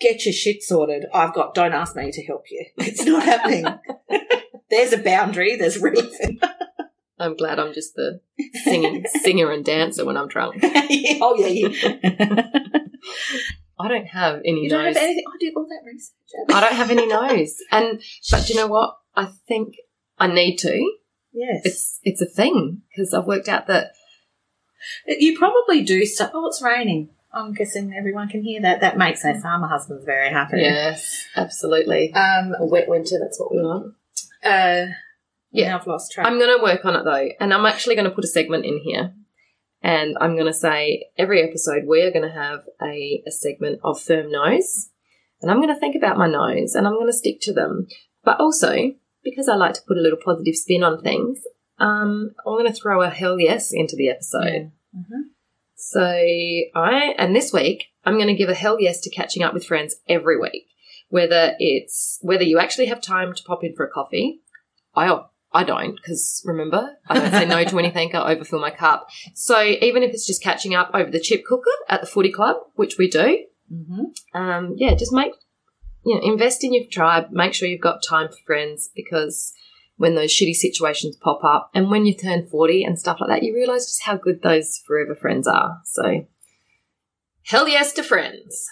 get 0.00 0.24
your 0.26 0.34
shit 0.34 0.62
sorted. 0.62 1.06
I've 1.14 1.32
got. 1.32 1.54
Don't 1.54 1.72
ask 1.72 1.96
me 1.96 2.10
to 2.10 2.24
help 2.24 2.44
you. 2.50 2.66
It's 2.78 3.04
not 3.04 3.22
happening. 3.24 3.64
there's 4.70 4.92
a 4.92 4.98
boundary. 4.98 5.56
There's 5.56 5.80
reason. 5.80 6.40
I'm 7.18 7.36
glad 7.36 7.60
I'm 7.60 7.72
just 7.72 7.94
the 7.94 8.20
singing 8.64 9.04
singer 9.22 9.50
and 9.52 9.64
dancer 9.64 10.04
when 10.04 10.16
I'm 10.16 10.26
drunk. 10.26 10.56
Yeah, 10.60 11.18
oh 11.22 11.36
yeah, 11.38 11.68
yeah. 12.02 12.48
I 13.78 13.88
don't 13.88 14.06
have 14.06 14.40
any 14.44 14.62
you 14.64 14.68
don't 14.68 14.84
nose. 14.84 14.96
have 14.96 15.04
anything. 15.04 15.24
I 15.32 15.36
did 15.38 15.54
all 15.56 15.66
that 15.68 15.82
research. 15.86 16.12
I 16.52 16.60
don't 16.60 16.74
have 16.74 16.90
any 16.90 17.06
nose. 17.06 17.56
And 17.70 18.02
but 18.30 18.46
do 18.46 18.52
you 18.52 18.58
know 18.58 18.66
what? 18.66 18.96
I 19.16 19.26
think 19.46 19.76
I 20.18 20.26
need 20.26 20.56
to. 20.58 20.92
Yes, 21.32 21.62
It's 21.64 22.00
it's 22.04 22.20
a 22.22 22.26
thing 22.26 22.82
because 22.88 23.12
I've 23.12 23.26
worked 23.26 23.48
out 23.48 23.66
that 23.66 23.92
you 25.06 25.36
probably 25.36 25.82
do 25.82 26.06
stuff. 26.06 26.30
Oh, 26.34 26.46
it's 26.46 26.62
raining. 26.62 27.10
I'm 27.32 27.52
guessing 27.52 27.92
everyone 27.98 28.28
can 28.28 28.42
hear 28.44 28.60
that. 28.62 28.80
That 28.80 28.96
makes 28.96 29.24
our 29.24 29.34
farmer 29.40 29.66
husbands 29.66 30.04
very 30.04 30.30
happy. 30.30 30.60
yes, 30.60 31.24
absolutely. 31.34 32.12
Um. 32.14 32.54
A 32.58 32.64
wet 32.64 32.88
winter, 32.88 33.18
that's 33.20 33.40
what 33.40 33.50
we 33.52 33.60
want. 33.60 33.94
Uh. 34.44 34.92
Yeah. 35.50 35.76
I've 35.76 35.86
lost 35.86 36.12
track. 36.12 36.26
I'm 36.26 36.38
going 36.38 36.56
to 36.56 36.62
work 36.62 36.84
on 36.84 36.96
it 36.96 37.04
though, 37.04 37.28
and 37.40 37.52
I'm 37.54 37.66
actually 37.66 37.94
going 37.94 38.08
to 38.08 38.14
put 38.14 38.24
a 38.24 38.28
segment 38.28 38.64
in 38.64 38.78
here, 38.84 39.14
and 39.82 40.16
I'm 40.20 40.34
going 40.34 40.46
to 40.46 40.52
say 40.52 41.06
every 41.16 41.42
episode 41.42 41.84
we're 41.86 42.10
going 42.12 42.28
to 42.28 42.34
have 42.34 42.60
a, 42.82 43.22
a 43.26 43.30
segment 43.30 43.80
of 43.84 44.00
firm 44.00 44.30
nose, 44.32 44.90
and 45.40 45.50
I'm 45.50 45.60
going 45.60 45.72
to 45.74 45.78
think 45.80 45.94
about 45.96 46.18
my 46.18 46.28
nose, 46.28 46.74
and 46.74 46.86
I'm 46.86 46.94
going 46.94 47.06
to 47.06 47.12
stick 47.12 47.40
to 47.42 47.52
them. 47.52 47.86
But 48.24 48.40
also 48.40 48.92
because 49.24 49.48
I 49.48 49.54
like 49.56 49.74
to 49.74 49.82
put 49.86 49.96
a 49.96 50.00
little 50.00 50.18
positive 50.24 50.54
spin 50.56 50.82
on 50.82 51.00
things, 51.00 51.40
um, 51.78 52.30
I'm 52.46 52.54
going 52.54 52.66
to 52.66 52.72
throw 52.72 53.02
a 53.02 53.10
hell 53.10 53.38
yes 53.40 53.72
into 53.72 53.96
the 53.96 54.08
episode. 54.10 54.70
Yeah. 54.92 55.00
Mhm. 55.00 55.22
So 55.76 56.00
I 56.02 57.14
and 57.18 57.34
this 57.34 57.52
week 57.52 57.86
I'm 58.04 58.14
going 58.14 58.28
to 58.28 58.34
give 58.34 58.48
a 58.48 58.54
hell 58.54 58.80
yes 58.80 59.00
to 59.02 59.10
catching 59.10 59.42
up 59.42 59.54
with 59.54 59.66
friends 59.66 59.96
every 60.08 60.38
week, 60.40 60.66
whether 61.08 61.54
it's 61.58 62.18
whether 62.22 62.44
you 62.44 62.58
actually 62.58 62.86
have 62.86 63.00
time 63.00 63.32
to 63.34 63.42
pop 63.44 63.64
in 63.64 63.74
for 63.74 63.84
a 63.84 63.90
coffee. 63.90 64.40
I 64.94 65.20
I 65.52 65.64
don't 65.64 65.96
because 65.96 66.42
remember 66.46 66.96
I 67.08 67.14
don't 67.18 67.30
say 67.32 67.44
no 67.46 67.62
to 67.64 67.78
anything. 67.84 68.14
I 68.14 68.32
overfill 68.32 68.60
my 68.60 68.70
cup. 68.70 69.08
So 69.34 69.60
even 69.62 70.02
if 70.02 70.12
it's 70.12 70.26
just 70.26 70.42
catching 70.42 70.74
up 70.74 70.90
over 70.94 71.10
the 71.10 71.20
chip 71.20 71.44
cooker 71.44 71.70
at 71.88 72.00
the 72.00 72.06
footy 72.06 72.30
club, 72.32 72.56
which 72.74 72.96
we 72.98 73.08
do, 73.08 73.44
Mhm. 73.72 74.06
um, 74.34 74.74
yeah, 74.76 74.94
just 74.94 75.12
make 75.12 75.32
you 76.04 76.14
know 76.14 76.20
invest 76.22 76.64
in 76.64 76.74
your 76.74 76.84
tribe. 76.90 77.30
Make 77.30 77.54
sure 77.54 77.68
you've 77.68 77.80
got 77.80 78.02
time 78.08 78.28
for 78.28 78.38
friends 78.46 78.90
because 78.94 79.52
when 79.96 80.14
those 80.14 80.32
shitty 80.32 80.54
situations 80.54 81.16
pop 81.16 81.40
up, 81.44 81.70
and 81.74 81.90
when 81.90 82.06
you 82.06 82.14
turn 82.14 82.46
forty 82.46 82.84
and 82.84 82.98
stuff 82.98 83.18
like 83.20 83.30
that, 83.30 83.42
you 83.42 83.54
realise 83.54 83.86
just 83.86 84.02
how 84.04 84.16
good 84.16 84.42
those 84.42 84.80
forever 84.86 85.14
friends 85.14 85.46
are. 85.46 85.80
So, 85.84 86.26
hell 87.44 87.68
yes 87.68 87.92
to 87.94 88.02
friends. 88.02 88.68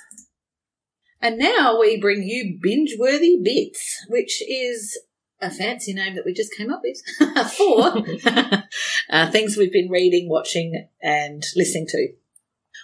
And 1.20 1.38
now 1.38 1.78
we 1.78 2.00
bring 2.00 2.24
you 2.24 2.58
binge 2.60 2.96
worthy 2.98 3.38
bits, 3.40 4.04
which 4.08 4.42
is 4.42 4.98
a 5.40 5.50
fancy 5.50 5.92
name 5.92 6.16
that 6.16 6.24
we 6.24 6.32
just 6.32 6.54
came 6.56 6.72
up 6.72 6.82
with 6.82 7.00
for 7.52 8.02
uh, 9.10 9.30
things 9.30 9.56
we've 9.56 9.72
been 9.72 9.90
reading, 9.90 10.28
watching, 10.28 10.88
and 11.00 11.44
listening 11.54 11.86
to. 11.88 12.08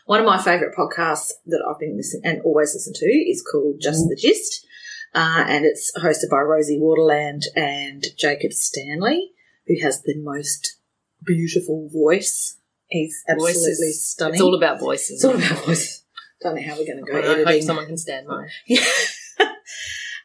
One 0.08 0.20
of 0.20 0.24
my 0.24 0.42
favourite 0.42 0.74
podcasts 0.74 1.32
that 1.44 1.62
I've 1.68 1.78
been 1.78 1.98
listening 1.98 2.22
and 2.24 2.40
always 2.40 2.72
listen 2.72 2.94
to 2.94 3.04
is 3.04 3.42
called 3.42 3.78
Just 3.78 4.08
the 4.08 4.16
Gist, 4.16 4.66
uh, 5.14 5.44
and 5.46 5.66
it's 5.66 5.92
hosted 5.98 6.30
by 6.30 6.38
Rosie 6.38 6.80
Waterland 6.80 7.42
and 7.54 8.06
Jacob 8.16 8.54
Stanley, 8.54 9.32
who 9.66 9.74
has 9.82 10.00
the 10.00 10.14
most 10.16 10.78
beautiful 11.26 11.90
voice. 11.92 12.56
He's 12.86 13.22
absolutely 13.28 13.52
Voices. 13.52 14.10
stunning. 14.10 14.36
It's 14.36 14.42
all 14.42 14.54
about 14.54 14.80
voices. 14.80 15.22
It's 15.22 15.24
all 15.26 15.34
about 15.36 15.66
voice. 15.66 16.02
Don't 16.40 16.54
know 16.54 16.62
how 16.62 16.78
we're 16.78 16.86
going 16.86 17.04
to 17.04 17.12
go 17.12 17.18
I 17.20 17.44
hope 17.44 17.62
someone 17.62 17.84
can 17.84 17.98
stand 17.98 18.26
mine. 18.26 18.48
Yeah. 18.66 18.80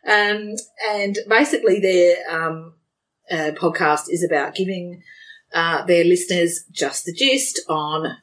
um, 0.07 0.55
and 0.91 1.17
basically, 1.27 1.81
their 1.81 2.15
um, 2.29 2.75
uh, 3.29 3.51
podcast 3.55 4.03
is 4.07 4.23
about 4.23 4.55
giving 4.55 5.03
uh, 5.53 5.85
their 5.85 6.05
listeners 6.05 6.63
just 6.71 7.03
the 7.03 7.11
gist 7.11 7.59
on 7.67 8.15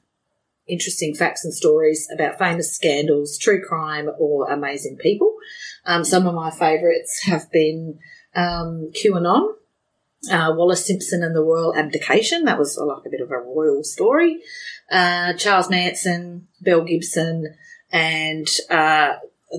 interesting 0.71 1.15
facts 1.15 1.45
and 1.45 1.55
stories 1.55 2.09
about 2.13 2.39
famous 2.39 2.73
scandals, 2.73 3.39
true 3.39 3.63
crime, 3.63 4.09
or 4.19 4.51
amazing 4.51 4.97
people. 4.97 5.35
Um, 5.85 6.05
some 6.05 6.27
of 6.27 6.35
my 6.35 6.51
favourites 6.51 7.23
have 7.25 7.51
been 7.51 7.99
um, 8.35 8.91
QAnon. 8.93 9.55
Uh, 10.31 10.53
Wallis 10.55 10.85
Simpson 10.85 11.23
and 11.23 11.35
the 11.35 11.43
royal 11.43 11.75
abdication. 11.75 12.45
That 12.45 12.59
was 12.59 12.77
like 12.77 13.07
a 13.07 13.11
bit 13.11 13.23
of 13.23 13.31
a 13.31 13.39
royal 13.39 13.83
story. 13.83 14.41
Uh, 14.91 15.33
Charles 15.33 15.71
Manson, 15.71 16.47
Belle 16.61 16.85
Gibson, 16.85 17.55
and 17.91 18.47
uh, 18.69 19.15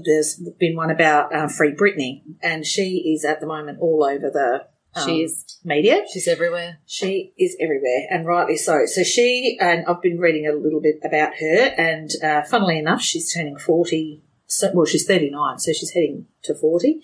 there's 0.05 0.35
been 0.59 0.75
one 0.75 0.91
about 0.91 1.33
uh, 1.33 1.47
Free 1.47 1.73
Britney, 1.73 2.21
and 2.41 2.65
she 2.65 3.13
is 3.13 3.25
at 3.25 3.41
the 3.41 3.47
moment 3.47 3.79
all 3.81 4.03
over 4.03 4.29
the 4.29 4.67
um, 4.95 5.07
She 5.07 5.27
media. 5.63 6.03
She's 6.11 6.27
everywhere. 6.27 6.79
She 6.85 7.33
is 7.37 7.55
everywhere, 7.59 8.07
and 8.09 8.25
rightly 8.25 8.57
so. 8.57 8.85
So 8.85 9.03
she 9.03 9.57
and 9.59 9.85
I've 9.87 10.01
been 10.01 10.19
reading 10.19 10.47
a 10.47 10.53
little 10.53 10.81
bit 10.81 10.99
about 11.03 11.35
her, 11.35 11.73
and 11.77 12.09
uh, 12.23 12.43
funnily 12.43 12.77
enough, 12.77 13.01
she's 13.01 13.33
turning 13.33 13.57
forty. 13.57 14.21
So, 14.47 14.69
well, 14.73 14.85
she's 14.85 15.05
thirty 15.05 15.29
nine, 15.29 15.59
so 15.59 15.71
she's 15.71 15.91
heading 15.91 16.27
to 16.43 16.53
forty, 16.55 17.01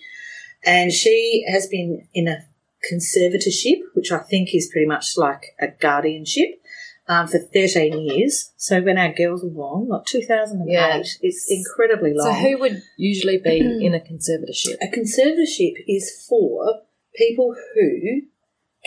and 0.65 0.91
she 0.91 1.45
has 1.49 1.67
been 1.67 2.07
in 2.13 2.27
a 2.27 2.43
conservatorship, 2.91 3.79
which 3.93 4.11
I 4.11 4.19
think 4.19 4.53
is 4.53 4.69
pretty 4.71 4.87
much 4.87 5.17
like 5.17 5.55
a 5.59 5.67
guardianship. 5.67 6.61
Um, 7.09 7.25
for 7.25 7.39
13 7.39 7.97
years. 8.01 8.51
So 8.57 8.81
when 8.81 8.97
our 8.97 9.13
girls 9.13 9.41
were 9.41 9.49
born, 9.49 9.87
like 9.87 10.03
2008, 10.03 10.69
Yeah. 10.69 11.01
it's 11.21 11.45
incredibly 11.49 12.11
long. 12.13 12.27
So 12.27 12.33
who 12.33 12.57
would 12.59 12.83
usually 12.97 13.37
be 13.37 13.59
in 13.85 13.93
a 13.93 13.99
conservatorship? 14.01 14.75
A 14.81 14.87
conservatorship 14.93 15.75
is 15.87 16.25
for 16.27 16.81
people 17.17 17.55
who 17.75 18.21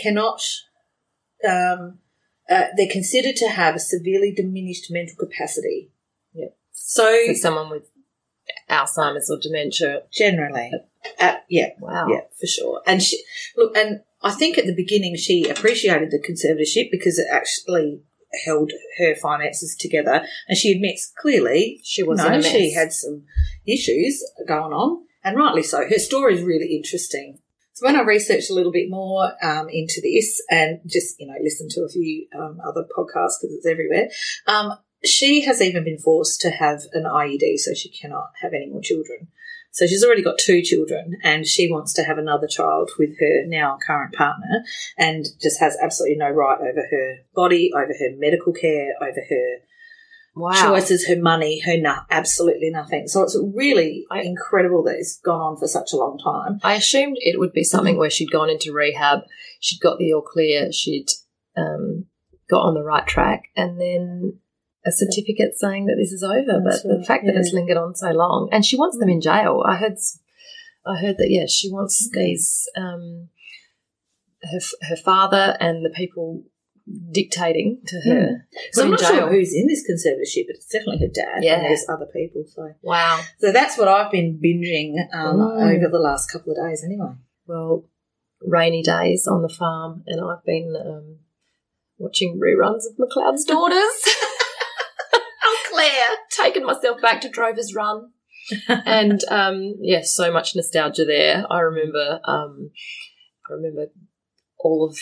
cannot, 0.02 0.40
um, 1.46 1.98
uh, 2.48 2.66
they're 2.76 2.88
considered 2.90 3.36
to 3.36 3.48
have 3.48 3.74
a 3.74 3.80
severely 3.80 4.32
diminished 4.34 4.86
mental 4.90 5.16
capacity. 5.16 5.90
Yep. 6.34 6.56
So, 6.72 7.26
For 7.28 7.34
someone 7.34 7.70
with 7.70 7.84
Alzheimer's 8.68 9.30
or 9.30 9.38
dementia. 9.40 10.02
generally, 10.12 10.70
uh, 11.18 11.36
yeah, 11.48 11.70
Wow. 11.80 12.06
yeah, 12.08 12.20
for 12.38 12.46
sure. 12.46 12.82
And 12.86 13.02
she, 13.02 13.22
look, 13.56 13.76
and 13.76 14.00
I 14.22 14.32
think 14.32 14.58
at 14.58 14.66
the 14.66 14.74
beginning 14.74 15.16
she 15.16 15.48
appreciated 15.48 16.10
the 16.10 16.18
conservatorship 16.18 16.90
because 16.90 17.18
it 17.18 17.26
actually 17.30 18.02
held 18.44 18.70
her 18.98 19.14
finances 19.16 19.76
together. 19.78 20.24
And 20.48 20.56
she 20.58 20.72
admits 20.72 21.12
clearly 21.16 21.80
She 21.84 22.02
was 22.02 22.18
no, 22.18 22.26
in 22.26 22.32
a 22.34 22.36
mess. 22.38 22.46
she 22.50 22.72
had 22.74 22.92
some 22.92 23.24
issues 23.66 24.22
going 24.46 24.72
on, 24.72 25.04
and 25.24 25.36
rightly 25.36 25.62
so. 25.62 25.86
Her 25.88 25.98
story 25.98 26.34
is 26.34 26.42
really 26.42 26.74
interesting. 26.76 27.38
So 27.80 27.86
when 27.86 27.96
I 27.96 28.02
researched 28.02 28.50
a 28.50 28.54
little 28.54 28.72
bit 28.72 28.90
more 28.90 29.32
um, 29.42 29.70
into 29.70 30.02
this, 30.02 30.42
and 30.50 30.80
just 30.86 31.18
you 31.18 31.26
know 31.26 31.34
listened 31.42 31.70
to 31.70 31.80
a 31.80 31.88
few 31.88 32.26
um, 32.38 32.58
other 32.62 32.82
podcasts 32.82 33.40
because 33.40 33.56
it's 33.56 33.66
everywhere, 33.66 34.10
um, 34.46 34.74
she 35.02 35.46
has 35.46 35.62
even 35.62 35.84
been 35.84 35.96
forced 35.96 36.42
to 36.42 36.50
have 36.50 36.82
an 36.92 37.04
IUD, 37.04 37.56
so 37.56 37.72
she 37.72 37.88
cannot 37.88 38.32
have 38.42 38.52
any 38.52 38.68
more 38.68 38.82
children. 38.82 39.28
So 39.70 39.86
she's 39.86 40.04
already 40.04 40.22
got 40.22 40.36
two 40.36 40.60
children, 40.60 41.16
and 41.22 41.46
she 41.46 41.72
wants 41.72 41.94
to 41.94 42.02
have 42.02 42.18
another 42.18 42.46
child 42.46 42.90
with 42.98 43.18
her 43.18 43.46
now 43.46 43.78
current 43.86 44.14
partner, 44.14 44.62
and 44.98 45.24
just 45.40 45.58
has 45.60 45.78
absolutely 45.82 46.18
no 46.18 46.28
right 46.28 46.60
over 46.60 46.86
her 46.90 47.16
body, 47.34 47.72
over 47.74 47.94
her 47.98 48.14
medical 48.18 48.52
care, 48.52 48.92
over 49.00 49.22
her 49.26 49.56
Wow. 50.34 50.52
choices, 50.52 51.06
her 51.08 51.20
money, 51.20 51.60
her 51.66 51.76
no- 51.76 52.02
absolutely 52.10 52.70
nothing. 52.70 53.08
So 53.08 53.22
it's 53.22 53.38
really 53.54 54.06
I- 54.10 54.22
incredible 54.22 54.82
that 54.84 54.96
it's 54.96 55.18
gone 55.18 55.40
on 55.40 55.56
for 55.56 55.66
such 55.66 55.92
a 55.92 55.96
long 55.96 56.18
time. 56.18 56.60
I 56.62 56.74
assumed 56.74 57.16
it 57.20 57.38
would 57.38 57.52
be 57.52 57.64
something 57.64 57.98
where 57.98 58.10
she'd 58.10 58.30
gone 58.30 58.48
into 58.48 58.72
rehab, 58.72 59.20
she'd 59.58 59.80
got 59.80 59.98
the 59.98 60.12
all 60.12 60.22
clear, 60.22 60.72
she'd 60.72 61.06
um, 61.56 62.06
got 62.48 62.60
on 62.60 62.74
the 62.74 62.82
right 62.84 63.06
track, 63.06 63.44
and 63.56 63.80
then 63.80 64.38
a 64.86 64.92
certificate 64.92 65.52
saying 65.56 65.86
that 65.86 65.96
this 65.98 66.12
is 66.12 66.22
over. 66.22 66.62
That's 66.64 66.82
but 66.82 66.88
the 66.88 66.98
right, 66.98 67.06
fact 67.06 67.26
that 67.26 67.36
it's 67.36 67.52
lingered 67.52 67.76
on 67.76 67.94
so 67.94 68.10
long, 68.12 68.48
and 68.52 68.64
she 68.64 68.76
wants 68.76 68.98
them 68.98 69.08
in 69.08 69.20
jail. 69.20 69.62
I 69.66 69.76
heard, 69.76 69.96
I 70.86 70.96
heard 70.96 71.18
that 71.18 71.30
yes, 71.30 71.50
she 71.52 71.70
wants 71.70 72.08
these 72.14 72.68
um, 72.76 73.28
her 74.42 74.60
her 74.88 74.96
father 74.96 75.56
and 75.60 75.84
the 75.84 75.90
people 75.90 76.44
dictating 77.12 77.80
to 77.86 78.00
her. 78.08 78.46
So 78.72 78.84
I'm 78.84 78.90
not 78.90 79.00
jail. 79.00 79.08
sure 79.10 79.28
who's 79.30 79.54
in 79.54 79.66
this 79.66 79.84
conservatorship, 79.88 80.46
but 80.48 80.56
it's 80.56 80.66
definitely 80.66 81.06
her 81.06 81.12
dad. 81.12 81.42
Yeah. 81.42 81.54
And 81.56 81.64
there's 81.64 81.86
other 81.88 82.06
people. 82.06 82.44
So 82.48 82.72
Wow. 82.82 83.20
so 83.38 83.52
that's 83.52 83.76
what 83.78 83.88
I've 83.88 84.10
been 84.10 84.40
binging 84.42 84.94
um, 85.14 85.38
Mm. 85.38 85.76
over 85.76 85.88
the 85.90 85.98
last 85.98 86.30
couple 86.30 86.52
of 86.52 86.58
days 86.68 86.82
anyway. 86.84 87.12
well, 87.46 87.84
rainy 88.42 88.82
days 88.82 89.26
on 89.26 89.42
the 89.42 89.48
farm, 89.48 90.02
and 90.06 90.20
I've 90.24 90.44
been 90.44 90.74
um, 90.80 91.18
watching 91.98 92.40
reruns 92.40 92.84
of 92.88 92.96
McLeod's 92.98 93.44
Daughters. 93.44 94.04
Oh, 95.42 95.58
Claire. 95.70 96.16
Taking 96.30 96.64
myself 96.66 97.00
back 97.00 97.20
to 97.22 97.28
Drover's 97.28 97.74
Run, 97.74 98.10
and 98.68 99.22
um, 99.30 99.74
yes, 99.80 100.14
so 100.14 100.30
much 100.32 100.54
nostalgia 100.54 101.04
there. 101.04 101.44
I 101.50 101.60
remember, 101.60 102.20
um, 102.24 102.70
I 103.48 103.54
remember 103.54 103.86
all 104.58 104.86
of 104.88 104.98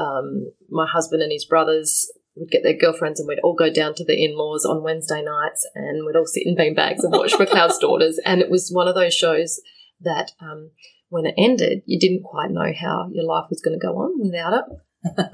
um, 0.00 0.52
my 0.70 0.86
husband 0.86 1.22
and 1.22 1.32
his 1.32 1.44
brothers 1.44 2.10
would 2.36 2.50
get 2.50 2.62
their 2.62 2.76
girlfriends, 2.76 3.20
and 3.20 3.28
we'd 3.28 3.40
all 3.40 3.54
go 3.54 3.70
down 3.72 3.94
to 3.96 4.04
the 4.04 4.24
in-laws 4.24 4.64
on 4.64 4.82
Wednesday 4.82 5.22
nights, 5.22 5.68
and 5.74 6.06
we'd 6.06 6.16
all 6.16 6.26
sit 6.26 6.46
in 6.46 6.56
beanbags 6.56 7.02
and 7.02 7.12
watch 7.12 7.32
McLeod's 7.34 7.78
Daughters. 7.86 8.18
And 8.24 8.40
it 8.40 8.50
was 8.50 8.70
one 8.72 8.88
of 8.88 8.94
those 8.94 9.14
shows 9.14 9.60
that. 10.00 10.32
Um, 10.40 10.70
when 11.12 11.26
it 11.26 11.34
ended, 11.36 11.82
you 11.86 11.98
didn't 11.98 12.22
quite 12.22 12.52
know 12.52 12.72
how 12.80 13.08
your 13.12 13.24
life 13.24 13.46
was 13.50 13.60
going 13.60 13.76
to 13.76 13.84
go 13.84 13.94
on 13.96 14.12
without 14.20 14.52
it. 14.60 14.64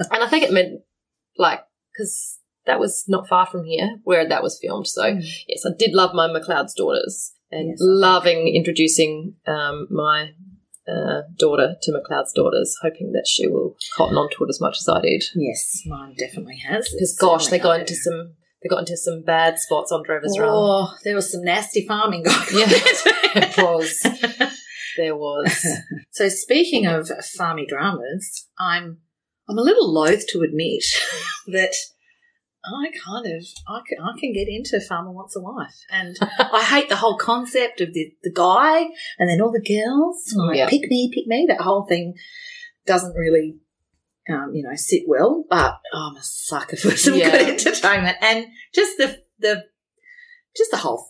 and 0.11 0.23
I 0.25 0.27
think 0.27 0.45
it 0.45 0.51
meant 0.51 0.81
like 1.37 1.61
because 1.93 2.39
that 2.65 2.81
was 2.81 3.05
not 3.09 3.29
far 3.29 3.45
from 3.45 3.65
here 3.65 3.99
where 4.05 4.27
that 4.27 4.43
was 4.43 4.59
filmed. 4.59 4.87
So 4.87 5.03
Mm. 5.03 5.23
yes, 5.47 5.67
I 5.67 5.73
did 5.79 5.93
love 5.93 6.15
my 6.15 6.29
McLeod's 6.29 6.73
daughters 6.73 7.35
and 7.51 7.69
Yes, 7.69 7.77
loving 7.81 8.49
introducing 8.49 9.35
um, 9.47 9.87
my 9.91 10.31
uh, 10.89 11.23
daughter 11.39 11.77
to 11.83 11.93
McLeod's 11.93 12.33
daughters, 12.33 12.77
hoping 12.83 13.13
that 13.13 13.27
she 13.27 13.47
will 13.47 13.77
cotton 13.97 14.17
onto 14.17 14.45
it 14.45 14.49
as 14.49 14.61
much 14.61 14.77
as 14.79 14.89
I 14.89 15.01
did. 15.01 15.25
Yes, 15.35 15.83
mine 15.87 16.15
definitely 16.19 16.59
has. 16.59 16.89
Because 16.91 17.17
gosh, 17.19 17.49
they 17.49 17.59
got 17.59 17.81
into 17.81 17.95
some 17.95 18.35
they 18.63 18.69
got 18.69 18.81
into 18.81 18.97
some 18.97 19.23
bad 19.23 19.59
spots 19.59 19.93
on 19.93 20.03
Drovers 20.03 20.39
Run. 20.39 20.49
Oh, 20.51 20.95
there 21.05 21.15
was 21.15 21.31
some 21.31 21.43
nasty 21.43 21.87
farming 21.87 22.23
going 22.23 22.37
on. 22.37 22.47
Yeah, 22.53 22.67
it 22.71 23.57
was. 23.59 24.53
There 24.97 25.15
was. 25.15 25.67
So 26.11 26.31
speaking 26.31 26.87
of 26.87 27.11
farmy 27.39 27.69
dramas, 27.69 28.47
I'm 28.59 28.99
I'm 29.49 29.59
a 29.59 29.63
little 29.63 29.93
loath 29.93 30.27
to 30.29 30.41
admit 30.41 30.85
that 31.49 31.75
I 32.67 32.91
kind 33.05 33.27
of 33.27 33.45
I 33.69 33.81
can, 33.87 33.99
I 34.03 34.19
can 34.19 34.33
get 34.33 34.49
into 34.49 34.81
Farmer 34.81 35.13
Wants 35.13 35.37
a 35.37 35.41
Wife, 35.41 35.75
and 35.91 36.17
I 36.39 36.63
hate 36.65 36.89
the 36.89 36.97
whole 36.97 37.17
concept 37.17 37.81
of 37.81 37.93
the 37.95 38.13
the 38.23 38.33
guy 38.33 38.87
and 39.19 39.29
then 39.31 39.41
all 39.41 39.53
the 39.53 39.61
girls 39.63 40.33
like 40.37 40.59
Yeah. 40.59 40.69
pick 40.69 40.91
me, 40.91 41.11
pick 41.15 41.27
me. 41.27 41.47
That 41.49 41.61
whole 41.61 41.87
thing 41.87 42.15
doesn't 42.87 43.15
really. 43.15 43.57
Um, 44.29 44.51
you 44.55 44.65
know, 44.65 44.75
sit 44.75 45.05
well, 45.07 45.45
but 45.49 45.77
oh, 45.95 46.09
I'm 46.11 46.17
a 46.17 46.23
sucker 46.23 46.77
for 46.77 46.91
some 46.97 47.15
Yeah. 47.15 47.31
good 47.31 47.49
entertainment 47.67 48.17
and 48.21 48.47
just 48.75 48.97
the 48.99 49.23
the 49.39 49.65
just 50.57 50.73
the 50.73 50.79
whole. 50.79 51.07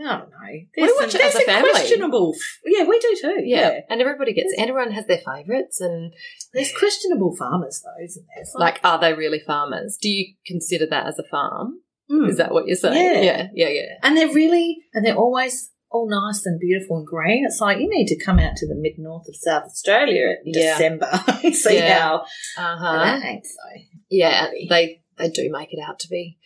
I 0.00 0.18
don't 0.18 0.30
know. 0.30 0.60
There's 0.76 0.92
watch 1.00 1.10
some, 1.12 1.20
it 1.20 1.26
as 1.26 1.34
a 1.34 1.40
family. 1.40 1.70
questionable. 1.70 2.34
f- 2.36 2.58
Yeah, 2.64 2.84
we 2.84 2.98
do 2.98 3.16
too. 3.20 3.42
Yeah. 3.44 3.70
yeah. 3.70 3.80
And 3.90 4.00
everybody 4.00 4.32
gets 4.32 4.52
everyone 4.58 4.92
has 4.92 5.06
their 5.06 5.18
favourites 5.24 5.80
and 5.80 6.12
There's 6.54 6.72
questionable 6.76 7.34
farmers 7.36 7.82
though, 7.84 8.04
isn't 8.04 8.24
there? 8.34 8.42
It's 8.42 8.54
like 8.54 8.80
are 8.84 8.98
they 9.00 9.12
really 9.14 9.40
farmers? 9.40 9.98
Do 10.00 10.08
you 10.08 10.34
consider 10.46 10.86
that 10.86 11.06
as 11.06 11.18
a 11.18 11.24
farm? 11.30 11.80
mm. 12.10 12.28
Is 12.28 12.36
that 12.38 12.52
what 12.52 12.66
you're 12.66 12.76
saying? 12.76 13.22
Yeah. 13.24 13.48
Yeah, 13.52 13.68
yeah, 13.68 13.68
yeah. 13.68 13.94
and 14.02 14.16
they're 14.16 14.32
really, 14.32 14.78
and 14.94 15.04
they're 15.04 15.16
always 15.16 15.70
all 15.90 16.08
nice 16.08 16.44
and 16.44 16.60
beautiful 16.60 16.98
and 16.98 17.06
green. 17.06 17.44
It's 17.46 17.60
like 17.60 17.78
you 17.78 17.88
need 17.88 18.06
to 18.08 18.22
come 18.24 18.38
out 18.38 18.56
to 18.56 18.66
the 18.68 18.74
mid 18.74 18.92
north 18.98 19.26
of 19.28 19.34
South 19.36 19.64
Australia 19.64 20.34
in 20.44 20.52
Yeah. 20.54 20.72
December 20.76 21.08
and 21.44 21.54
see 21.56 21.76
Yeah. 21.78 21.98
how. 21.98 22.24
That 22.56 23.24
ain't 23.24 23.46
so. 23.46 23.80
Yeah, 24.10 24.48
they 24.68 25.02
they 25.16 25.30
do 25.30 25.48
make 25.50 25.72
it 25.72 25.78
out 25.86 25.98
to 26.00 26.08
be 26.08 26.38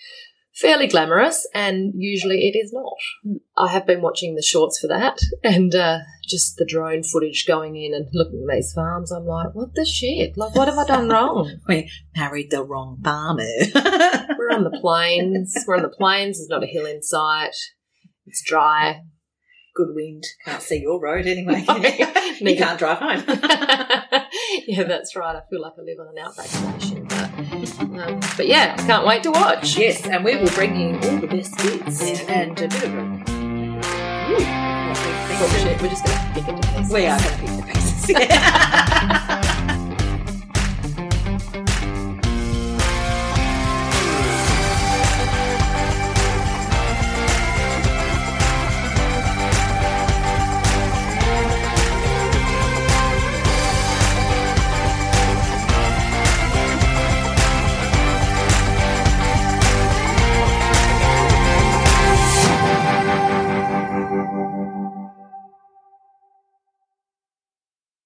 fairly 0.55 0.87
glamorous, 0.87 1.47
and 1.55 1.93
usually 1.97 2.49
it 2.49 2.57
is 2.57 2.73
not. 2.73 3.41
I 3.57 3.69
have 3.69 3.87
been 3.87 4.03
watching 4.03 4.35
the 4.35 4.43
shorts 4.43 4.79
for 4.79 4.89
that, 4.89 5.19
and 5.45 5.75
uh, 5.75 5.99
just 6.27 6.57
the 6.57 6.65
drone 6.65 7.03
footage 7.03 7.47
going 7.47 7.77
in 7.77 7.95
and 7.95 8.09
looking 8.13 8.47
at 8.49 8.55
these 8.55 8.73
farms. 8.73 9.11
I'm 9.11 9.27
like, 9.27 9.55
what 9.55 9.75
the 9.75 9.85
shit? 9.85 10.37
Like, 10.37 10.55
what 10.55 10.69
have 10.69 10.79
I 10.79 10.87
done 10.87 11.09
wrong? 11.09 11.61
We 11.69 11.91
married 12.17 12.51
the 12.51 12.65
wrong 12.65 13.01
farmer. 13.03 13.45
We're 13.75 14.53
on 14.53 14.65
the 14.65 14.79
plains. 14.81 15.57
We're 15.67 15.77
on 15.77 15.83
the 15.83 15.89
plains. 15.89 16.39
There's 16.39 16.49
not 16.49 16.65
a 16.65 16.67
hill 16.67 16.87
in 16.87 17.03
sight. 17.03 17.55
It's 18.27 18.43
dry. 18.45 19.03
Good 19.75 19.95
wind. 19.95 20.25
Can't 20.45 20.63
see 20.63 20.81
your 20.81 21.01
road 21.01 21.27
anyway. 21.27 21.65
No. 21.67 21.77
you 21.77 22.57
can't 22.57 22.79
drive 22.79 22.99
home. 22.99 23.25
yeah, 24.67 24.83
that's 24.83 25.17
right. 25.17 25.37
I 25.37 25.43
feel 25.49 25.63
like 25.63 25.73
I 25.79 25.83
live 25.83 25.99
on 26.01 26.09
an 26.09 26.19
outback 26.19 26.47
station, 26.47 27.07
um, 27.53 28.21
but 28.37 28.47
yeah, 28.47 28.77
can't 28.87 29.07
wait 29.07 29.23
to 29.25 29.31
watch. 29.31 29.77
yes, 29.77 30.07
and 30.07 30.25
we 30.25 30.37
will 30.37 30.51
bring 30.51 30.75
you 30.75 30.95
all 30.95 31.19
the 31.19 31.27
best 31.27 31.57
bits 31.59 32.03
and 32.29 32.59
a 32.59 32.69
bit 32.69 32.85
of 32.85 32.95
a. 32.95 33.03
Ooh, 33.03 33.75
what 34.89 34.99
we 34.99 35.13
think. 35.27 35.39
Bullshit. 35.39 35.83
We're 35.83 35.89
just 35.89 36.05
gonna 36.05 36.31
pick 36.35 36.49
it 36.49 36.63
to 36.63 36.69
pieces. 36.69 36.93
We 36.93 37.07
are 37.07 37.19
going 37.21 37.35
to 37.35 37.41
pick 37.41 37.51
the 37.57 37.73
pieces. 37.73 39.39